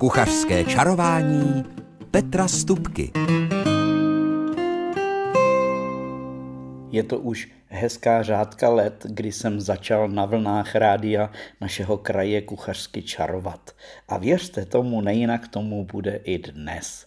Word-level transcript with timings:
Kuchařské 0.00 0.64
čarování 0.64 1.64
Petra 2.10 2.48
Stupky. 2.48 3.10
Je 6.90 7.02
to 7.02 7.18
už 7.18 7.48
hezká 7.68 8.22
řádka 8.22 8.70
let, 8.70 9.06
kdy 9.08 9.32
jsem 9.32 9.60
začal 9.60 10.08
na 10.08 10.24
vlnách 10.24 10.74
rádia 10.74 11.30
našeho 11.60 11.96
kraje 11.96 12.42
kuchařsky 12.42 13.02
čarovat. 13.02 13.70
A 14.08 14.18
věřte 14.18 14.64
tomu, 14.64 15.00
nejinak 15.00 15.48
tomu 15.48 15.84
bude 15.84 16.20
i 16.24 16.38
dnes. 16.38 17.06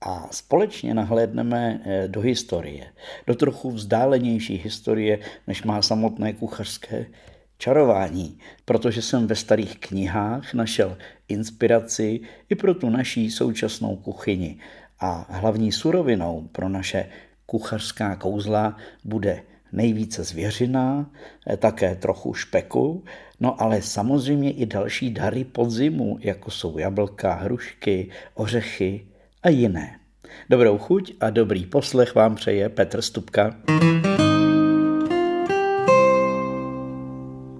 A 0.00 0.28
společně 0.30 0.94
nahlédneme 0.94 1.80
eh, 1.84 2.08
do 2.08 2.20
historie, 2.20 2.86
do 3.26 3.34
trochu 3.34 3.70
vzdálenější 3.70 4.56
historie, 4.56 5.18
než 5.46 5.62
má 5.62 5.82
samotné 5.82 6.32
kuchařské 6.32 7.06
čarování, 7.58 8.38
protože 8.64 9.02
jsem 9.02 9.26
ve 9.26 9.34
starých 9.34 9.78
knihách 9.78 10.54
našel 10.54 10.96
inspiraci 11.28 12.20
i 12.48 12.54
pro 12.54 12.74
tu 12.74 12.90
naší 12.90 13.30
současnou 13.30 13.96
kuchyni. 13.96 14.58
A 15.00 15.26
hlavní 15.30 15.72
surovinou 15.72 16.48
pro 16.52 16.68
naše 16.68 17.08
kuchařská 17.46 18.16
kouzla 18.16 18.76
bude 19.04 19.42
nejvíce 19.72 20.24
zvěřina, 20.24 21.10
eh, 21.46 21.56
také 21.56 21.94
trochu 21.94 22.34
špeku, 22.34 23.04
no 23.40 23.62
ale 23.62 23.82
samozřejmě 23.82 24.50
i 24.50 24.66
další 24.66 25.10
dary 25.10 25.44
podzimu, 25.44 26.18
jako 26.20 26.50
jsou 26.50 26.78
jablka, 26.78 27.34
hrušky, 27.34 28.10
ořechy 28.34 29.06
a 29.42 29.48
jiné. 29.48 29.98
Dobrou 30.50 30.78
chuť 30.78 31.12
a 31.20 31.30
dobrý 31.30 31.66
poslech 31.66 32.14
vám 32.14 32.34
přeje 32.34 32.68
Petr 32.68 33.02
Stupka. 33.02 33.56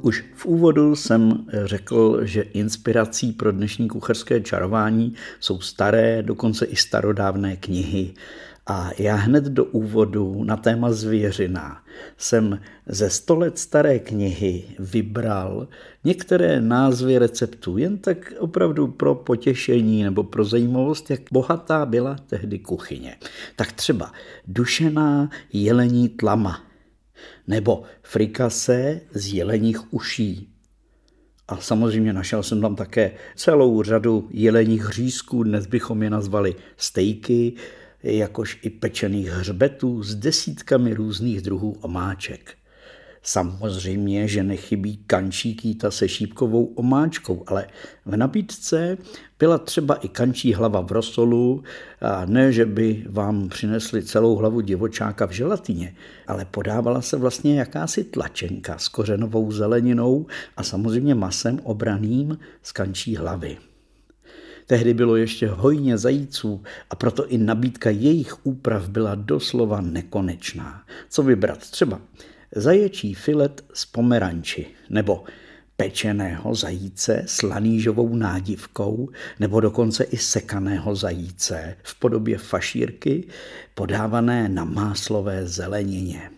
Už 0.03 0.25
v 0.35 0.47
úvodu 0.47 0.97
jsem 0.97 1.47
řekl, 1.65 2.21
že 2.23 2.43
inspirací 2.43 3.33
pro 3.33 3.53
dnešní 3.53 3.89
kuchařské 3.89 4.41
čarování 4.41 5.15
jsou 5.41 5.61
staré, 5.61 6.23
dokonce 6.23 6.65
i 6.65 6.77
starodávné 6.77 7.57
knihy. 7.57 8.15
A 8.67 8.91
já 8.99 9.15
hned 9.15 9.45
do 9.45 9.65
úvodu 9.65 10.45
na 10.45 10.57
téma 10.57 10.93
zvěřina 10.93 11.83
jsem 12.17 12.61
ze 12.87 13.11
100 13.11 13.37
let 13.37 13.59
staré 13.59 13.99
knihy 13.99 14.65
vybral 14.79 15.69
některé 16.05 16.61
názvy 16.61 17.19
receptů, 17.19 17.79
jen 17.79 17.99
tak 17.99 18.33
opravdu 18.39 18.87
pro 18.87 19.15
potěšení 19.15 20.03
nebo 20.03 20.23
pro 20.23 20.45
zajímavost, 20.45 21.11
jak 21.11 21.21
bohatá 21.33 21.87
byla 21.87 22.17
tehdy 22.27 22.59
kuchyně. 22.59 23.17
Tak 23.57 23.73
třeba 23.73 24.13
dušená 24.47 25.31
jelení 25.53 26.09
tlama, 26.09 26.68
nebo 27.47 27.83
frikase 28.03 29.01
z 29.11 29.35
jeleních 29.35 29.95
uší. 29.95 30.55
A 31.49 31.57
samozřejmě 31.57 32.13
našel 32.13 32.43
jsem 32.43 32.61
tam 32.61 32.77
také 32.77 33.13
celou 33.37 33.83
řadu 33.83 34.29
jeleních 34.31 34.83
hřízků, 34.83 35.43
dnes 35.43 35.67
bychom 35.67 36.03
je 36.03 36.11
nazvali 36.11 36.55
stejky, 36.77 37.53
jakož 38.03 38.59
i 38.63 38.71
pečených 38.71 39.29
hřbetů 39.29 40.03
s 40.03 40.15
desítkami 40.15 40.95
různých 40.95 41.41
druhů 41.41 41.77
omáček. 41.81 42.57
Samozřejmě, 43.23 44.29
že 44.29 44.43
nechybí 44.43 44.97
kančí 45.07 45.55
kýta 45.55 45.91
se 45.91 46.09
šípkovou 46.09 46.65
omáčkou, 46.65 47.45
ale 47.47 47.67
v 48.07 48.17
nabídce 48.17 48.99
byla 49.39 49.59
třeba 49.59 49.95
i 49.95 50.09
kančí 50.09 50.55
hlava 50.55 50.81
v 50.81 50.93
rosolu, 50.93 51.63
a 52.01 52.25
ne, 52.25 52.53
že 52.53 52.67
by 52.67 53.05
vám 53.09 53.49
přinesli 53.49 54.03
celou 54.03 54.37
hlavu 54.37 54.61
divočáka 54.61 55.27
v 55.27 55.31
želatině, 55.31 55.95
ale 56.27 56.45
podávala 56.45 57.03
se 57.03 57.17
vlastně 57.17 57.59
jakási 57.59 58.05
tlačenka 58.05 58.79
s 58.79 58.89
kořenovou 58.89 59.53
zeleninou 59.53 60.27
a 60.57 60.63
samozřejmě 60.63 61.15
masem 61.15 61.61
obraným 61.63 62.39
z 62.63 62.73
kančí 62.73 63.17
hlavy. 63.17 63.57
Tehdy 64.67 64.95
bylo 64.95 65.17
ještě 65.17 65.49
hojně 65.49 65.99
zajíců 65.99 66.63
a 66.91 66.97
proto 66.97 67.27
i 67.29 67.39
nabídka 67.39 67.91
jejich 67.91 68.47
úprav 68.47 68.89
byla 68.89 69.15
doslova 69.15 69.81
nekonečná. 69.81 70.83
Co 71.09 71.23
vybrat? 71.23 71.59
Třeba 71.59 72.01
zaječí 72.57 73.15
filet 73.15 73.65
z 73.75 73.87
pomeranči 73.87 74.67
nebo 74.91 75.25
pečeného 75.77 76.55
zajíce 76.55 77.23
s 77.27 77.43
lanížovou 77.43 78.17
nádivkou 78.17 79.09
nebo 79.41 79.61
dokonce 79.61 80.05
i 80.05 80.17
sekaného 80.17 80.95
zajíce 80.95 81.77
v 81.83 81.99
podobě 81.99 82.39
fašírky 82.39 83.29
podávané 83.75 84.49
na 84.49 84.65
máslové 84.65 85.47
zelenině 85.47 86.31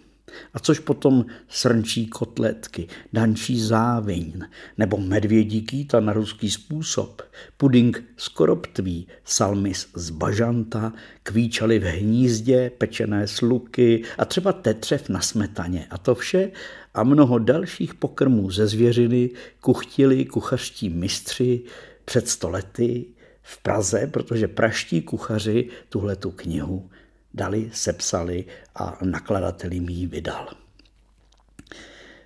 a 0.54 0.58
což 0.58 0.78
potom 0.78 1.26
srnčí 1.48 2.06
kotletky, 2.06 2.88
dančí 3.12 3.60
záviň 3.60 4.42
nebo 4.78 4.96
medvědí 4.96 5.62
kýta 5.62 6.00
na 6.00 6.12
ruský 6.12 6.50
způsob, 6.50 7.22
puding 7.56 8.04
z 8.16 8.28
koroptví, 8.28 9.06
salmis 9.24 9.88
z 9.94 10.10
bažanta, 10.10 10.92
kvíčaly 11.22 11.78
v 11.78 11.84
hnízdě, 11.84 12.70
pečené 12.78 13.26
sluky 13.26 14.02
a 14.18 14.24
třeba 14.24 14.52
tetřev 14.52 15.08
na 15.08 15.20
smetaně. 15.20 15.86
A 15.90 15.98
to 15.98 16.14
vše 16.14 16.50
a 16.94 17.02
mnoho 17.02 17.38
dalších 17.38 17.94
pokrmů 17.94 18.50
ze 18.50 18.66
zvěřiny 18.66 19.30
kuchtili 19.60 20.24
kuchařští 20.24 20.88
mistři 20.88 21.62
před 22.04 22.28
stolety 22.28 23.04
v 23.42 23.62
Praze, 23.62 24.06
protože 24.06 24.48
praští 24.48 25.02
kuchaři 25.02 25.68
tuhle 25.88 26.16
tu 26.16 26.30
knihu 26.30 26.90
dali, 27.34 27.70
sepsali 27.72 28.44
a 28.74 28.98
nakladatel 29.02 29.72
jim 29.72 29.88
ji 29.88 30.06
vydal. 30.06 30.48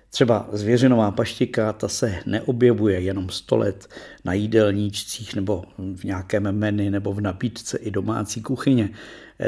Třeba 0.09 0.49
zvěřinová 0.51 1.11
paštika, 1.11 1.73
ta 1.73 1.87
se 1.87 2.15
neobjevuje 2.25 2.99
jenom 2.99 3.29
100 3.29 3.57
let 3.57 3.87
na 4.25 4.33
jídelníčcích 4.33 5.35
nebo 5.35 5.63
v 5.95 6.03
nějakém 6.03 6.51
menu 6.51 6.89
nebo 6.89 7.13
v 7.13 7.21
nabídce 7.21 7.77
i 7.77 7.91
domácí 7.91 8.41
kuchyně. 8.41 8.89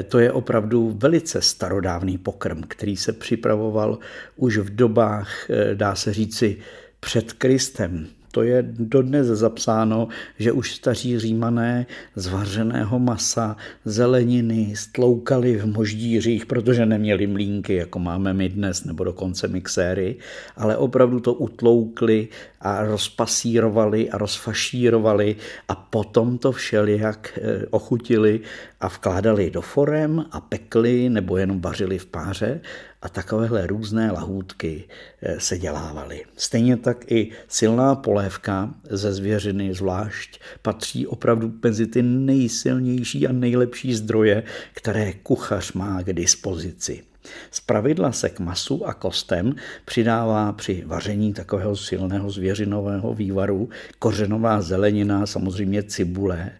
To 0.07 0.19
je 0.19 0.31
opravdu 0.31 0.97
velice 0.97 1.41
starodávný 1.41 2.17
pokrm, 2.17 2.61
který 2.67 2.97
se 2.97 3.13
připravoval 3.13 3.99
už 4.35 4.57
v 4.57 4.75
dobách, 4.75 5.29
dá 5.73 5.95
se 5.95 6.13
říci, 6.13 6.57
před 6.99 7.33
Kristem, 7.33 8.07
to 8.31 8.43
je 8.43 8.65
dodnes 8.69 9.27
zapsáno, 9.27 10.07
že 10.39 10.51
už 10.51 10.75
staří 10.75 11.19
římané 11.19 11.85
z 12.15 12.27
vařeného 12.27 12.99
masa, 12.99 13.55
zeleniny 13.85 14.73
stloukali 14.75 15.57
v 15.57 15.65
moždířích, 15.65 16.45
protože 16.45 16.85
neměli 16.85 17.27
mlínky, 17.27 17.75
jako 17.75 17.99
máme 17.99 18.33
my 18.33 18.49
dnes, 18.49 18.85
nebo 18.85 19.03
dokonce 19.03 19.47
mixéry, 19.47 20.15
ale 20.57 20.77
opravdu 20.77 21.19
to 21.19 21.33
utloukli 21.33 22.27
a 22.61 22.83
rozpasírovali 22.83 24.09
a 24.09 24.17
rozfašírovali 24.17 25.35
a 25.67 25.75
potom 25.75 26.37
to 26.37 26.51
všelijak 26.51 27.39
eh, 27.41 27.65
ochutili 27.69 28.39
a 28.81 28.87
vkládali 28.87 29.49
do 29.49 29.61
forem 29.61 30.25
a 30.31 30.41
pekli 30.41 31.09
nebo 31.09 31.37
jenom 31.37 31.61
vařili 31.61 31.97
v 31.97 32.05
páře 32.05 32.61
a 33.07 33.09
takovéhle 33.09 33.67
různé 33.67 34.11
lahůdky 34.11 34.83
eh, 35.21 35.39
se 35.39 35.57
dělávaly. 35.57 36.25
Stejně 36.37 36.77
tak 36.77 37.11
i 37.11 37.31
silná 37.47 37.95
polévka 37.95 38.73
ze 38.89 39.13
zvěřiny 39.13 39.73
zvlášť 39.73 40.39
patří 40.61 41.07
opravdu 41.07 41.53
mezi 41.63 41.87
ty 41.87 42.01
nejsilnější 42.01 43.27
a 43.27 43.31
nejlepší 43.31 43.95
zdroje, 43.95 44.43
které 44.73 45.13
kuchař 45.13 45.73
má 45.73 46.03
k 46.03 46.13
dispozici. 46.13 47.03
Z 47.51 47.59
pravidla 47.59 48.11
se 48.11 48.29
k 48.29 48.39
masu 48.39 48.85
a 48.85 48.93
kostem 48.93 49.55
přidává 49.85 50.51
při 50.51 50.83
vaření 50.85 51.33
takového 51.33 51.75
silného 51.75 52.31
zvěřinového 52.31 53.13
vývaru 53.13 53.69
kořenová 53.99 54.61
zelenina, 54.61 55.25
samozřejmě 55.25 55.83
cibule 55.83 56.51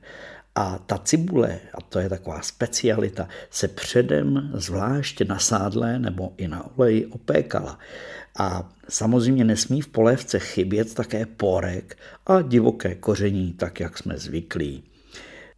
a 0.58 0.80
ta 0.86 0.98
cibule, 0.98 1.60
a 1.74 1.82
to 1.82 2.00
je 2.00 2.10
taková 2.10 2.42
specialita, 2.42 3.28
se 3.50 3.68
předem 3.68 4.52
zvlášť 4.54 5.22
na 5.22 5.40
sádle 5.40 6.00
nebo 6.00 6.34
i 6.38 6.48
na 6.48 6.78
oleji 6.78 7.06
opékala. 7.06 7.80
A 8.40 8.70
samozřejmě 8.90 9.44
nesmí 9.44 9.82
v 9.82 9.88
polévce 9.88 10.40
chybět 10.40 10.94
také 10.94 11.26
porek 11.26 11.98
a 12.26 12.42
divoké 12.42 12.96
koření, 12.96 13.54
tak 13.54 13.80
jak 13.80 13.98
jsme 13.98 14.18
zvyklí. 14.18 14.84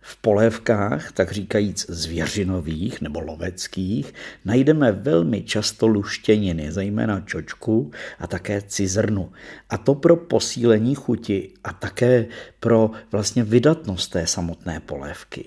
V 0.02 0.18
polévkách, 0.18 1.12
tak 1.12 1.32
říkajíc 1.32 1.86
zvěřinových 1.90 3.02
nebo 3.02 3.20
loveckých, 3.20 4.14
najdeme 4.46 4.92
velmi 4.92 5.44
často 5.44 5.88
luštěniny, 5.88 6.72
zejména 6.72 7.20
čočku 7.20 7.92
a 8.20 8.28
také 8.28 8.62
cizrnu. 8.62 9.32
A 9.70 9.78
to 9.78 9.96
pro 9.96 10.16
posílení 10.16 10.96
chuti 10.96 11.50
a 11.64 11.74
také 11.74 12.26
pro 12.60 12.92
vlastně 13.12 13.44
vydatnost 13.44 14.12
té 14.12 14.28
samotné 14.28 14.80
polévky. 14.80 15.46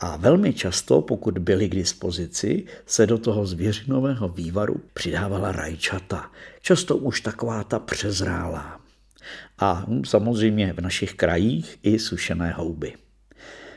A 0.00 0.16
velmi 0.16 0.52
často, 0.52 1.00
pokud 1.00 1.38
byly 1.38 1.68
k 1.68 1.74
dispozici, 1.74 2.64
se 2.86 3.06
do 3.06 3.18
toho 3.18 3.46
zvěřinového 3.46 4.28
vývaru 4.28 4.80
přidávala 4.94 5.52
rajčata. 5.52 6.30
Často 6.60 6.96
už 6.96 7.20
taková 7.20 7.64
ta 7.64 7.78
přezrálá. 7.78 8.80
A 9.58 9.86
samozřejmě 10.04 10.72
v 10.72 10.80
našich 10.80 11.14
krajích 11.14 11.78
i 11.82 11.98
sušené 11.98 12.52
houby. 12.52 13.03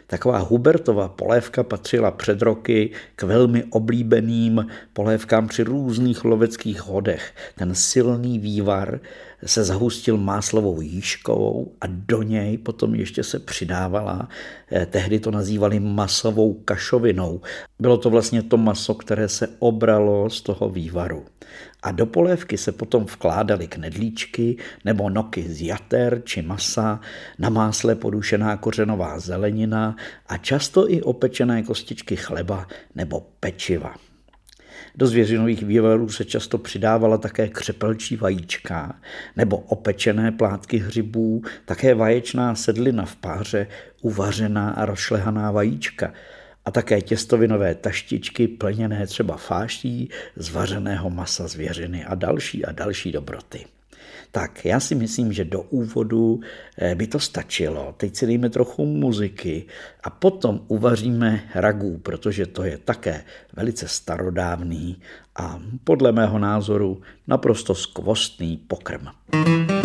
Taková 0.07 0.37
Hubertova 0.37 1.07
polévka 1.07 1.63
patřila 1.63 2.11
před 2.11 2.41
roky 2.41 2.91
k 3.15 3.23
velmi 3.23 3.63
oblíbeným 3.63 4.67
polévkám 4.93 5.47
při 5.47 5.63
různých 5.63 6.25
loveckých 6.25 6.81
hodech. 6.81 7.33
Ten 7.55 7.75
silný 7.75 8.39
vývar 8.39 8.99
se 9.45 9.63
zahustil 9.63 10.17
máslovou 10.17 10.81
jížkovou 10.81 11.71
a 11.81 11.85
do 11.87 12.23
něj 12.23 12.57
potom 12.57 12.95
ještě 12.95 13.23
se 13.23 13.39
přidávala, 13.39 14.29
eh, 14.71 14.85
tehdy 14.85 15.19
to 15.19 15.31
nazývali 15.31 15.79
masovou 15.79 16.53
kašovinou. 16.53 17.41
Bylo 17.79 17.97
to 17.97 18.09
vlastně 18.09 18.41
to 18.41 18.57
maso, 18.57 18.93
které 18.93 19.29
se 19.29 19.47
obralo 19.59 20.29
z 20.29 20.41
toho 20.41 20.69
vývaru. 20.69 21.25
A 21.83 21.91
do 21.91 22.05
polévky 22.05 22.57
se 22.57 22.71
potom 22.71 23.03
vkládaly 23.03 23.67
knedlíčky 23.67 24.57
nebo 24.85 25.09
noky 25.09 25.43
z 25.43 25.61
jater 25.61 26.21
či 26.25 26.41
masa, 26.41 26.99
na 27.39 27.49
másle 27.49 27.95
podušená 27.95 28.57
kořenová 28.57 29.19
zelenina 29.19 29.95
a 30.27 30.37
často 30.37 30.91
i 30.91 31.01
opečené 31.01 31.63
kostičky 31.63 32.15
chleba 32.15 32.67
nebo 32.95 33.27
pečiva. 33.39 33.95
Do 34.95 35.07
zvěřinových 35.07 35.63
vývarů 35.63 36.09
se 36.09 36.25
často 36.25 36.57
přidávala 36.57 37.17
také 37.17 37.47
křepelčí 37.47 38.15
vajíčka 38.15 38.95
nebo 39.35 39.57
opečené 39.57 40.31
plátky 40.31 40.77
hřibů, 40.77 41.41
také 41.65 41.95
vaječná 41.95 42.55
sedlina 42.55 43.05
v 43.05 43.15
páře, 43.15 43.67
uvařená 44.01 44.69
a 44.69 44.85
rozšlehaná 44.85 45.51
vajíčka 45.51 46.13
a 46.67 46.71
také 46.71 47.01
těstovinové 47.01 47.75
taštičky 47.75 48.47
plněné 48.47 49.07
třeba 49.07 49.37
fáští 49.37 50.09
z 50.35 50.49
vařeného 50.49 51.09
masa 51.09 51.47
zvěřiny 51.47 52.05
a 52.05 52.15
další 52.15 52.65
a 52.65 52.71
další 52.71 53.11
dobroty. 53.11 53.65
Tak 54.31 54.65
já 54.65 54.79
si 54.79 54.95
myslím, 54.95 55.33
že 55.33 55.45
do 55.45 55.61
úvodu 55.61 56.39
eh, 56.77 56.95
by 56.95 57.07
to 57.07 57.19
stačilo. 57.19 57.93
Teď 57.97 58.15
si 58.15 58.25
dejme 58.25 58.49
trochu 58.49 58.85
muziky 58.85 59.65
a 60.03 60.09
potom 60.09 60.61
uvaříme 60.67 61.43
ragu, 61.55 61.97
protože 61.97 62.45
to 62.45 62.63
je 62.63 62.77
také 62.77 63.23
velice 63.55 63.87
starodávný 63.87 65.01
a 65.35 65.59
podle 65.83 66.11
mého 66.11 66.39
názoru 66.39 67.01
naprosto 67.27 67.75
skvostný 67.75 68.57
pokrm. 68.57 69.07
V 69.33 69.76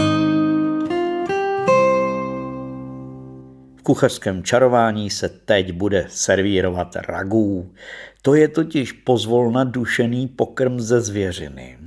kuchařském 3.83 4.43
čarování 4.43 5.11
se 5.11 5.29
teď 5.29 5.73
bude 5.73 6.07
servírovat 6.09 6.97
ragů. 6.97 7.75
To 8.23 8.35
je 8.35 8.49
totiž 8.49 8.93
pozvolna 8.93 9.65
dušený 9.65 10.29
pokrm 10.29 10.81
ze 10.81 11.01
zvěřiny 11.01 11.79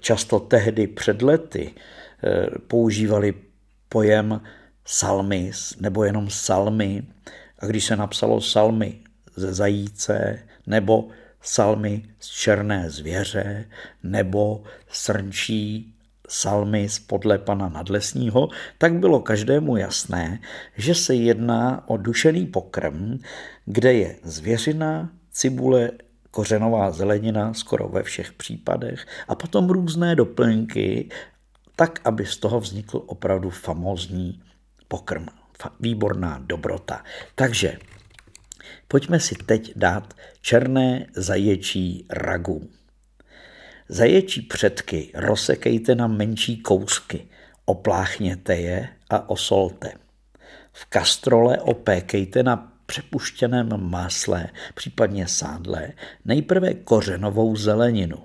často 0.00 0.40
tehdy 0.40 0.86
před 0.86 1.22
lety 1.22 1.74
eh, 2.24 2.46
používali 2.66 3.34
pojem 3.88 4.40
salmis 4.84 5.76
nebo 5.80 6.04
jenom 6.04 6.30
salmy. 6.30 7.02
A 7.58 7.66
když 7.66 7.84
se 7.84 7.96
napsalo 7.96 8.40
salmy 8.40 9.00
ze 9.36 9.54
zajíce 9.54 10.38
nebo 10.66 11.08
salmy 11.42 12.02
z 12.20 12.28
černé 12.28 12.90
zvěře 12.90 13.64
nebo 14.02 14.62
srnčí 14.88 15.94
salmy 16.30 16.88
z 16.88 16.98
podle 16.98 17.38
pana 17.38 17.68
nadlesního, 17.68 18.48
tak 18.78 18.94
bylo 18.94 19.20
každému 19.20 19.76
jasné, 19.76 20.40
že 20.76 20.94
se 20.94 21.14
jedná 21.14 21.88
o 21.88 21.96
dušený 21.96 22.46
pokrm, 22.46 23.18
kde 23.64 23.92
je 23.92 24.16
zvěřina, 24.22 25.10
cibule, 25.32 25.90
kořenová 26.30 26.90
zelenina 26.90 27.54
skoro 27.54 27.88
ve 27.88 28.02
všech 28.02 28.32
případech 28.32 29.06
a 29.28 29.34
potom 29.34 29.70
různé 29.70 30.16
doplňky, 30.16 31.08
tak, 31.76 32.00
aby 32.04 32.26
z 32.26 32.36
toho 32.36 32.60
vznikl 32.60 33.02
opravdu 33.06 33.50
famózní 33.50 34.42
pokrm, 34.88 35.26
výborná 35.80 36.42
dobrota. 36.46 37.04
Takže 37.34 37.78
pojďme 38.88 39.20
si 39.20 39.34
teď 39.34 39.72
dát 39.76 40.14
černé 40.40 41.06
zaječí 41.14 42.06
ragu. 42.10 42.70
Zaječí 43.92 44.42
předky 44.42 45.10
rozsekejte 45.14 45.94
na 45.94 46.06
menší 46.06 46.56
kousky, 46.56 47.26
opláchněte 47.64 48.56
je 48.56 48.88
a 49.10 49.30
osolte. 49.30 49.92
V 50.72 50.84
kastrole 50.84 51.58
opékejte 51.58 52.42
na 52.42 52.72
přepuštěném 52.86 53.90
másle, 53.90 54.48
případně 54.74 55.28
sádle, 55.28 55.92
nejprve 56.24 56.74
kořenovou 56.74 57.56
zeleninu. 57.56 58.18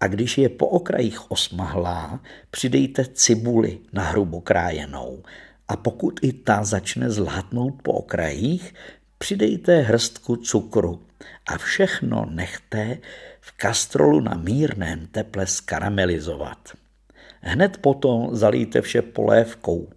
A 0.00 0.06
když 0.06 0.38
je 0.38 0.48
po 0.48 0.66
okrajích 0.66 1.30
osmahlá, 1.30 2.20
přidejte 2.50 3.04
cibuli 3.04 3.78
na 3.92 4.02
hrubo 4.02 4.40
krájenou. 4.40 5.22
A 5.68 5.76
pokud 5.76 6.20
i 6.22 6.32
ta 6.32 6.64
začne 6.64 7.10
zlátnout 7.10 7.82
po 7.82 7.92
okrajích, 7.92 8.74
přidejte 9.18 9.80
hrstku 9.80 10.36
cukru. 10.36 11.02
A 11.46 11.58
všechno 11.58 12.26
nechte 12.30 12.98
v 13.48 13.52
kastrolu 13.56 14.20
na 14.20 14.34
mírném 14.34 15.06
teple 15.06 15.46
skaramelizovat. 15.46 16.58
Hned 17.40 17.76
potom 17.76 18.36
zalijte 18.36 18.80
vše 18.80 19.02
polévkou. 19.02 19.90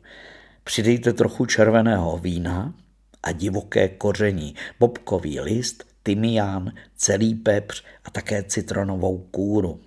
Přidejte 0.63 1.13
trochu 1.13 1.45
červeného 1.45 2.17
vína 2.17 2.73
a 3.23 3.31
divoké 3.31 3.89
koření, 3.89 4.55
bobkový 4.79 5.39
list, 5.39 5.83
tymián, 6.03 6.71
celý 6.95 7.35
pepř 7.35 7.83
a 8.05 8.11
také 8.11 8.43
citronovou 8.43 9.17
kůru. 9.17 9.79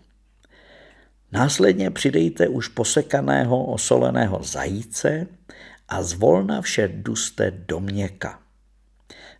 Následně 1.32 1.90
přidejte 1.90 2.48
už 2.48 2.68
posekaného 2.68 3.64
osoleného 3.64 4.42
zajíce 4.42 5.26
a 5.88 6.02
zvolna 6.02 6.60
vše 6.60 6.88
duste 6.88 7.50
do 7.50 7.80
měka. 7.80 8.40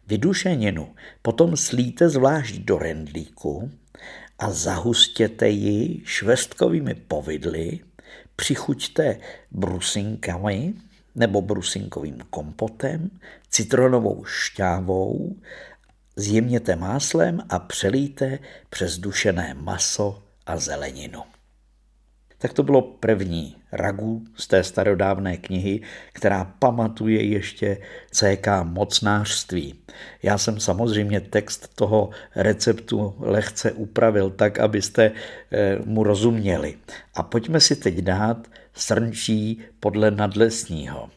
Vydušeninu 0.07 0.95
potom 1.23 1.57
slíte 1.57 2.09
zvlášť 2.09 2.55
do 2.57 2.79
rendlíku 2.79 3.71
a 4.39 4.51
zahustěte 4.51 5.49
ji 5.49 6.03
švestkovými 6.05 6.95
povidly, 6.95 7.81
přichuťte 8.37 9.21
brusinkami 9.51 10.75
nebo 11.15 11.41
brusinkovým 11.41 12.19
kompotem, 12.31 13.11
citronovou 13.51 14.25
šťávou, 14.25 15.37
zjemněte 16.17 16.77
máslem 16.77 17.43
a 17.49 17.59
přelíte 17.59 18.39
přes 18.71 18.99
dušené 18.99 19.55
maso 19.55 20.23
a 20.47 20.57
zeleninu. 20.57 21.34
Tak 22.45 22.53
to 22.53 22.63
bylo 22.63 22.83
první 22.83 23.57
ragu 23.73 24.25
z 24.37 24.47
té 24.47 24.65
starodávné 24.65 25.37
knihy, 25.37 25.81
která 26.13 26.45
pamatuje 26.59 27.25
ještě 27.25 27.79
CK 28.11 28.47
mocnářství. 28.63 29.75
Já 30.23 30.39
jsem 30.39 30.61
samozřejmě 30.61 31.21
text 31.21 31.75
toho 31.75 32.11
receptu 32.37 33.15
lehce 33.19 33.73
upravil 33.73 34.31
tak, 34.31 34.59
abyste 34.59 35.13
eh, 35.53 35.79
mu 35.85 36.03
rozuměli. 36.03 36.75
A 37.15 37.23
pojďme 37.23 37.61
si 37.61 37.77
teď 37.77 37.95
dát 37.95 38.47
srnčí 38.75 39.61
podle 39.81 40.11
nadlesního. 40.11 41.09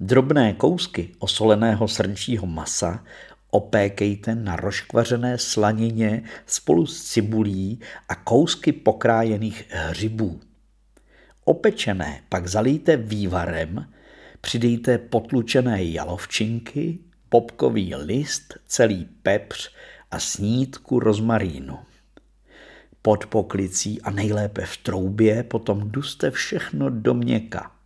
Drobné 0.00 0.52
kousky 0.52 1.08
osoleného 1.18 1.88
srnčího 1.88 2.46
masa 2.46 3.04
opékejte 3.50 4.34
na 4.34 4.56
roškvařené 4.56 5.38
slanině 5.38 6.22
spolu 6.46 6.86
s 6.86 7.04
cibulí 7.04 7.80
a 8.08 8.14
kousky 8.14 8.72
pokrájených 8.72 9.64
hřibů. 9.70 10.40
Opečené 11.44 12.22
pak 12.28 12.46
zalijte 12.46 12.96
vývarem, 12.96 13.92
přidejte 14.40 14.98
potlučené 14.98 15.84
jalovčinky, 15.84 16.98
popkový 17.28 17.94
list, 17.94 18.58
celý 18.66 19.08
pepř 19.22 19.70
a 20.10 20.18
snídku 20.18 20.98
rozmarínu. 20.98 21.78
Pod 23.02 23.26
poklicí 23.26 24.02
a 24.02 24.10
nejlépe 24.10 24.66
v 24.66 24.76
troubě 24.76 25.42
potom 25.42 25.90
duste 25.90 26.30
všechno 26.30 26.90
do 26.90 27.14
měka. 27.14 27.77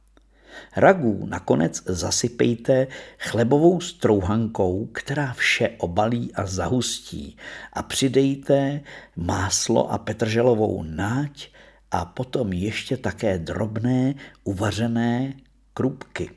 Ragu 0.76 1.26
nakonec 1.26 1.82
zasypejte 1.86 2.86
chlebovou 3.18 3.80
strouhankou, 3.80 4.86
která 4.86 5.32
vše 5.32 5.70
obalí 5.78 6.34
a 6.34 6.46
zahustí 6.46 7.36
a 7.72 7.82
přidejte 7.82 8.80
máslo 9.16 9.92
a 9.92 9.98
petrželovou 9.98 10.82
náť 10.82 11.48
a 11.90 12.04
potom 12.04 12.52
ještě 12.52 12.96
také 12.96 13.38
drobné 13.38 14.14
uvařené 14.44 15.34
krupky. 15.74 16.30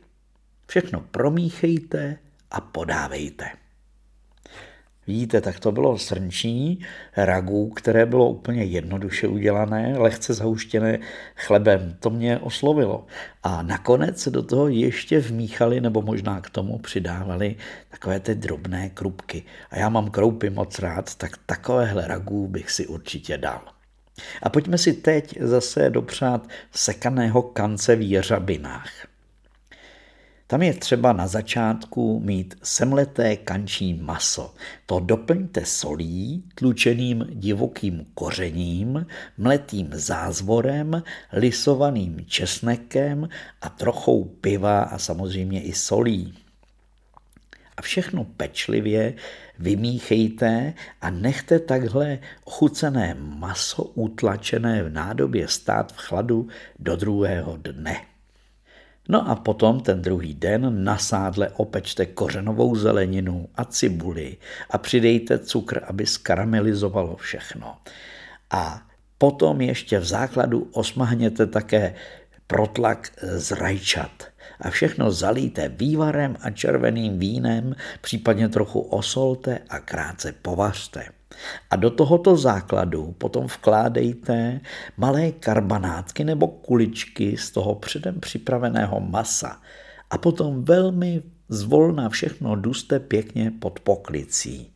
Všechno 0.68 1.02
promíchejte 1.12 2.18
a 2.52 2.62
podávejte. 2.62 3.65
Vidíte, 5.08 5.42
tak 5.42 5.60
to 5.60 5.72
bylo 5.72 5.98
srnční 5.98 6.80
ragu, 7.18 7.70
které 7.70 8.06
bylo 8.06 8.30
úplně 8.30 8.64
jednoduše 8.64 9.28
udělané, 9.28 9.98
lehce 9.98 10.34
zahuštěné 10.34 11.00
chlebem. 11.36 11.98
To 12.00 12.10
mě 12.10 12.40
oslovilo. 12.40 13.06
A 13.44 13.62
nakonec 13.62 14.22
se 14.22 14.30
do 14.30 14.44
toho 14.44 14.68
ještě 14.68 15.20
vmíchali, 15.20 15.82
nebo 15.82 16.02
možná 16.02 16.42
k 16.42 16.50
tomu 16.50 16.78
přidávali 16.78 17.56
takové 17.90 18.20
ty 18.20 18.36
drobné 18.36 18.90
krupky. 18.90 19.44
A 19.70 19.78
já 19.78 19.90
mám 19.90 20.10
kroupy 20.10 20.50
moc 20.50 20.80
rád, 20.80 21.16
tak 21.16 21.32
takovéhle 21.46 22.08
ragu 22.08 22.48
bych 22.48 22.72
si 22.72 22.88
určitě 22.88 23.38
dal. 23.38 23.62
A 24.44 24.50
pojďme 24.50 24.78
si 24.78 24.94
teď 24.94 25.38
zase 25.42 25.90
dopřát 25.90 26.48
sekaného 26.72 27.42
kance 27.42 27.96
v 27.96 28.12
jeřabinách. 28.12 29.15
Tam 30.48 30.62
je 30.62 30.74
třeba 30.74 31.14
na 31.14 31.28
začátku 31.28 32.20
mít 32.20 32.56
semleté 32.64 33.36
kančí 33.36 33.94
maso. 33.94 34.54
To 34.86 35.00
doplňte 35.00 35.66
solí, 35.66 36.44
tlučeným 36.56 37.28
divokým 37.30 38.06
kořením, 38.14 39.06
mletým 39.38 39.90
zázvorem, 39.94 41.04
lisovaným 41.34 42.26
česnekem 42.26 43.30
a 43.62 43.70
trochou 43.70 44.24
piva 44.24 44.82
a 44.82 44.98
samozřejmě 44.98 45.64
i 45.64 45.74
solí. 45.74 46.34
A 47.78 47.82
všechno 47.82 48.24
pečlivě 48.24 49.14
vymíchejte 49.60 50.74
a 51.02 51.10
nechte 51.10 51.60
takhle 51.60 52.20
ochucené 52.44 53.16
maso 53.20 53.84
utlačené 53.84 54.84
v 54.84 54.90
nádobě 54.90 55.48
stát 55.48 55.94
v 55.94 55.98
chladu 55.98 56.48
do 56.80 56.96
druhého 56.96 57.58
dne. 57.58 58.15
No 59.10 59.30
a 59.30 59.36
potom 59.36 59.80
ten 59.80 60.02
druhý 60.02 60.34
den 60.34 60.84
na 60.84 60.98
sádle 60.98 61.50
opečte 61.50 62.06
kořenovou 62.06 62.76
zeleninu 62.76 63.50
a 63.56 63.66
cibuli 63.66 64.38
a 64.70 64.78
přidejte 64.78 65.40
cukr, 65.40 65.82
aby 65.88 66.06
skaramelizovalo 66.06 67.16
všechno. 67.16 67.78
A 68.52 68.82
potom 69.18 69.62
ještě 69.62 70.00
v 70.00 70.06
základu 70.06 70.70
osmahněte 70.74 71.48
také 71.48 71.96
protlak 72.48 73.12
z 73.22 73.52
rajčat 73.52 74.24
a 74.62 74.70
všechno 74.70 75.12
zalíte 75.12 75.70
vývarem 75.70 76.38
a 76.42 76.50
červeným 76.50 77.20
vínem, 77.20 77.76
případně 78.02 78.50
trochu 78.50 78.80
osolte 78.80 79.60
a 79.70 79.80
krátce 79.80 80.32
povařte. 80.32 81.15
A 81.70 81.76
do 81.76 81.90
tohoto 81.90 82.38
základu 82.38 83.16
potom 83.18 83.46
vkládejte 83.46 84.62
malé 84.98 85.32
karbanátky 85.32 86.24
nebo 86.24 86.48
kuličky 86.48 87.38
z 87.38 87.52
toho 87.52 87.76
předem 87.76 88.20
připraveného 88.20 89.00
masa 89.00 89.62
a 90.10 90.18
potom 90.18 90.64
velmi 90.64 91.22
zvolna 91.50 92.10
všechno 92.10 92.56
duste 92.56 93.00
pěkně 93.00 93.52
pod 93.52 93.80
poklicí. 93.80 94.72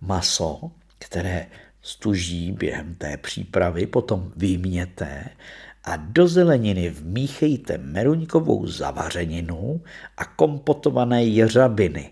Maso, 0.00 0.70
které 0.98 1.46
stuží 1.82 2.52
během 2.52 2.94
té 2.94 3.16
přípravy, 3.16 3.86
potom 3.86 4.32
vyměte 4.36 5.24
a 5.84 5.96
do 5.96 6.28
zeleniny 6.28 6.90
vmíchejte 6.90 7.78
meruňkovou 7.78 8.66
zavařeninu 8.66 9.80
a 10.16 10.24
kompotované 10.24 11.24
jeřabiny 11.24 12.10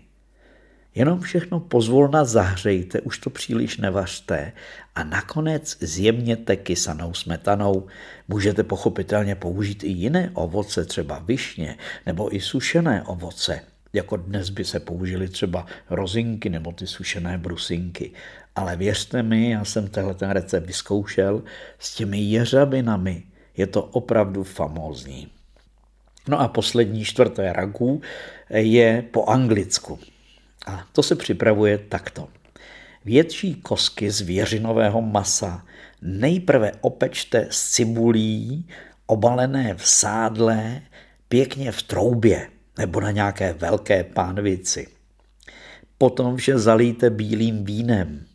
Jenom 0.95 1.21
všechno 1.21 1.59
pozvolna 1.59 2.25
zahřejte, 2.25 3.01
už 3.01 3.17
to 3.17 3.29
příliš 3.29 3.77
nevařte 3.77 4.51
a 4.95 5.03
nakonec 5.03 5.77
zjemněte 5.79 6.55
kysanou 6.55 7.13
smetanou. 7.13 7.87
Můžete 8.27 8.63
pochopitelně 8.63 9.35
použít 9.35 9.83
i 9.83 9.87
jiné 9.87 10.31
ovoce, 10.33 10.85
třeba 10.85 11.19
višně 11.19 11.77
nebo 12.05 12.35
i 12.35 12.41
sušené 12.41 13.03
ovoce. 13.03 13.61
Jako 13.93 14.17
dnes 14.17 14.49
by 14.49 14.65
se 14.65 14.79
použily 14.79 15.27
třeba 15.27 15.65
rozinky 15.89 16.49
nebo 16.49 16.71
ty 16.71 16.87
sušené 16.87 17.37
brusinky. 17.37 18.11
Ale 18.55 18.75
věřte 18.75 19.23
mi, 19.23 19.49
já 19.49 19.65
jsem 19.65 19.87
tenhle 19.87 20.13
ten 20.13 20.29
recept 20.29 20.67
vyzkoušel 20.67 21.43
s 21.79 21.95
těmi 21.95 22.19
jeřabinami. 22.21 23.23
Je 23.57 23.67
to 23.67 23.83
opravdu 23.83 24.43
famózní. 24.43 25.27
No 26.27 26.39
a 26.39 26.47
poslední 26.47 27.05
čtvrté 27.05 27.53
ragu 27.53 28.01
je 28.49 29.03
po 29.11 29.25
anglicku. 29.25 29.99
A 30.65 30.85
to 30.91 31.03
se 31.03 31.15
připravuje 31.15 31.77
takto. 31.77 32.27
Větší 33.05 33.55
kosky 33.55 34.11
zvěřinového 34.11 35.01
masa 35.01 35.65
nejprve 36.01 36.71
opečte 36.81 37.47
s 37.49 37.71
cibulí, 37.71 38.67
obalené 39.05 39.75
v 39.75 39.87
sádle, 39.87 40.81
pěkně 41.29 41.71
v 41.71 41.81
troubě 41.81 42.47
nebo 42.77 43.01
na 43.01 43.11
nějaké 43.11 43.53
velké 43.53 44.03
pánvici. 44.03 44.87
Potom 45.97 46.37
vše 46.37 46.59
zalíte 46.59 47.09
bílým 47.09 47.65
vínem. 47.65 48.25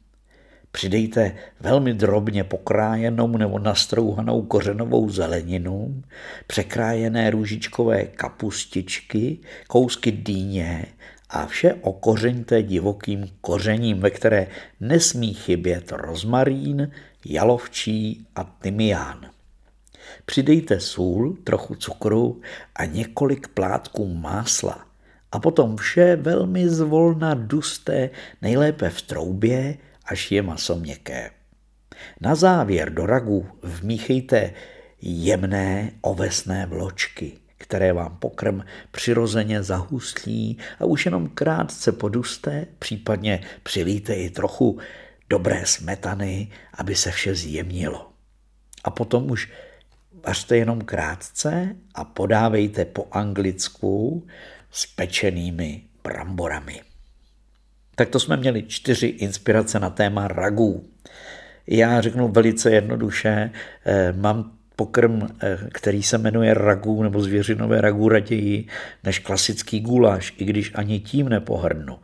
Přidejte 0.73 1.37
velmi 1.61 1.95
drobně 1.95 2.45
pokrájenou 2.45 3.37
nebo 3.37 3.59
nastrouhanou 3.59 4.43
kořenovou 4.43 5.11
zeleninu, 5.11 6.03
překrájené 6.47 7.31
růžičkové 7.31 8.05
kapustičky, 8.05 9.39
kousky 9.67 10.13
dýně 10.13 10.87
a 11.31 11.47
vše 11.47 11.75
okořeňte 11.75 12.63
divokým 12.63 13.29
kořením, 13.41 14.01
ve 14.01 14.11
které 14.11 14.47
nesmí 14.81 15.35
chybět 15.35 15.93
rozmarín, 15.93 16.91
jalovčí 17.25 18.27
a 18.37 18.45
tymián. 18.45 19.31
Přidejte 20.27 20.81
sůl, 20.81 21.37
trochu 21.45 21.75
cukru 21.75 22.41
a 22.75 22.85
několik 22.85 23.49
plátků 23.49 24.15
másla 24.15 24.87
a 25.33 25.39
potom 25.39 25.77
vše 25.77 26.17
velmi 26.17 26.69
zvolna 26.69 27.35
duste, 27.35 28.11
nejlépe 28.43 28.91
v 28.91 29.03
troubě, 29.03 29.79
až 30.05 30.33
je 30.33 30.43
maso 30.43 30.77
měkké. 30.77 31.31
Na 32.21 32.35
závěr 32.35 32.95
do 32.95 33.07
ragu 33.07 33.47
vmíchejte 33.63 34.53
jemné 35.01 35.93
ovesné 36.01 36.67
vločky– 36.67 37.39
které 37.59 37.93
vám 37.93 38.17
pokrm 38.17 38.61
přirozeně 38.91 39.63
zahustlí 39.63 40.59
a 40.81 40.85
už 40.85 41.05
jenom 41.05 41.29
krátce 41.29 41.93
poduste, 41.93 42.67
případně 42.79 43.41
přilíte 43.63 44.15
i 44.15 44.31
trochu 44.31 44.79
dobré 45.31 45.67
smetany, 45.67 46.51
aby 46.75 46.95
se 46.95 47.11
vše 47.11 47.35
zjemnilo. 47.35 48.13
A 48.85 48.91
potom 48.91 49.31
už 49.31 49.53
vařte 50.27 50.57
jenom 50.57 50.81
krátce 50.81 51.77
a 51.95 52.05
podávejte 52.05 52.85
po 52.85 53.09
anglicku 53.11 54.27
s 54.71 54.87
pečenými 54.87 55.83
bramborami. 56.05 56.81
Tak 57.95 58.09
to 58.09 58.21
jsme 58.21 58.37
měli 58.37 58.63
čtyři 58.63 59.07
inspirace 59.07 59.81
na 59.81 59.91
téma 59.91 60.29
ragů. 60.29 60.85
Já 61.67 62.01
řeknu 62.01 62.29
velice 62.29 62.71
jednoduše, 62.71 63.51
eh, 63.85 64.13
mám 64.13 64.56
pokrm, 64.77 65.23
eh, 65.23 65.59
který 65.73 66.03
se 66.03 66.19
jmenuje 66.19 66.55
ragu 66.55 67.03
nebo 67.03 67.21
zvěřinové 67.21 67.81
ragu 67.81 68.09
raději 68.09 68.67
než 69.05 69.19
klasický 69.19 69.81
guláš, 69.81 70.35
i 70.39 70.45
když 70.45 70.73
ani 70.75 71.01
tím 71.01 71.29
nepohrnu. 71.29 71.99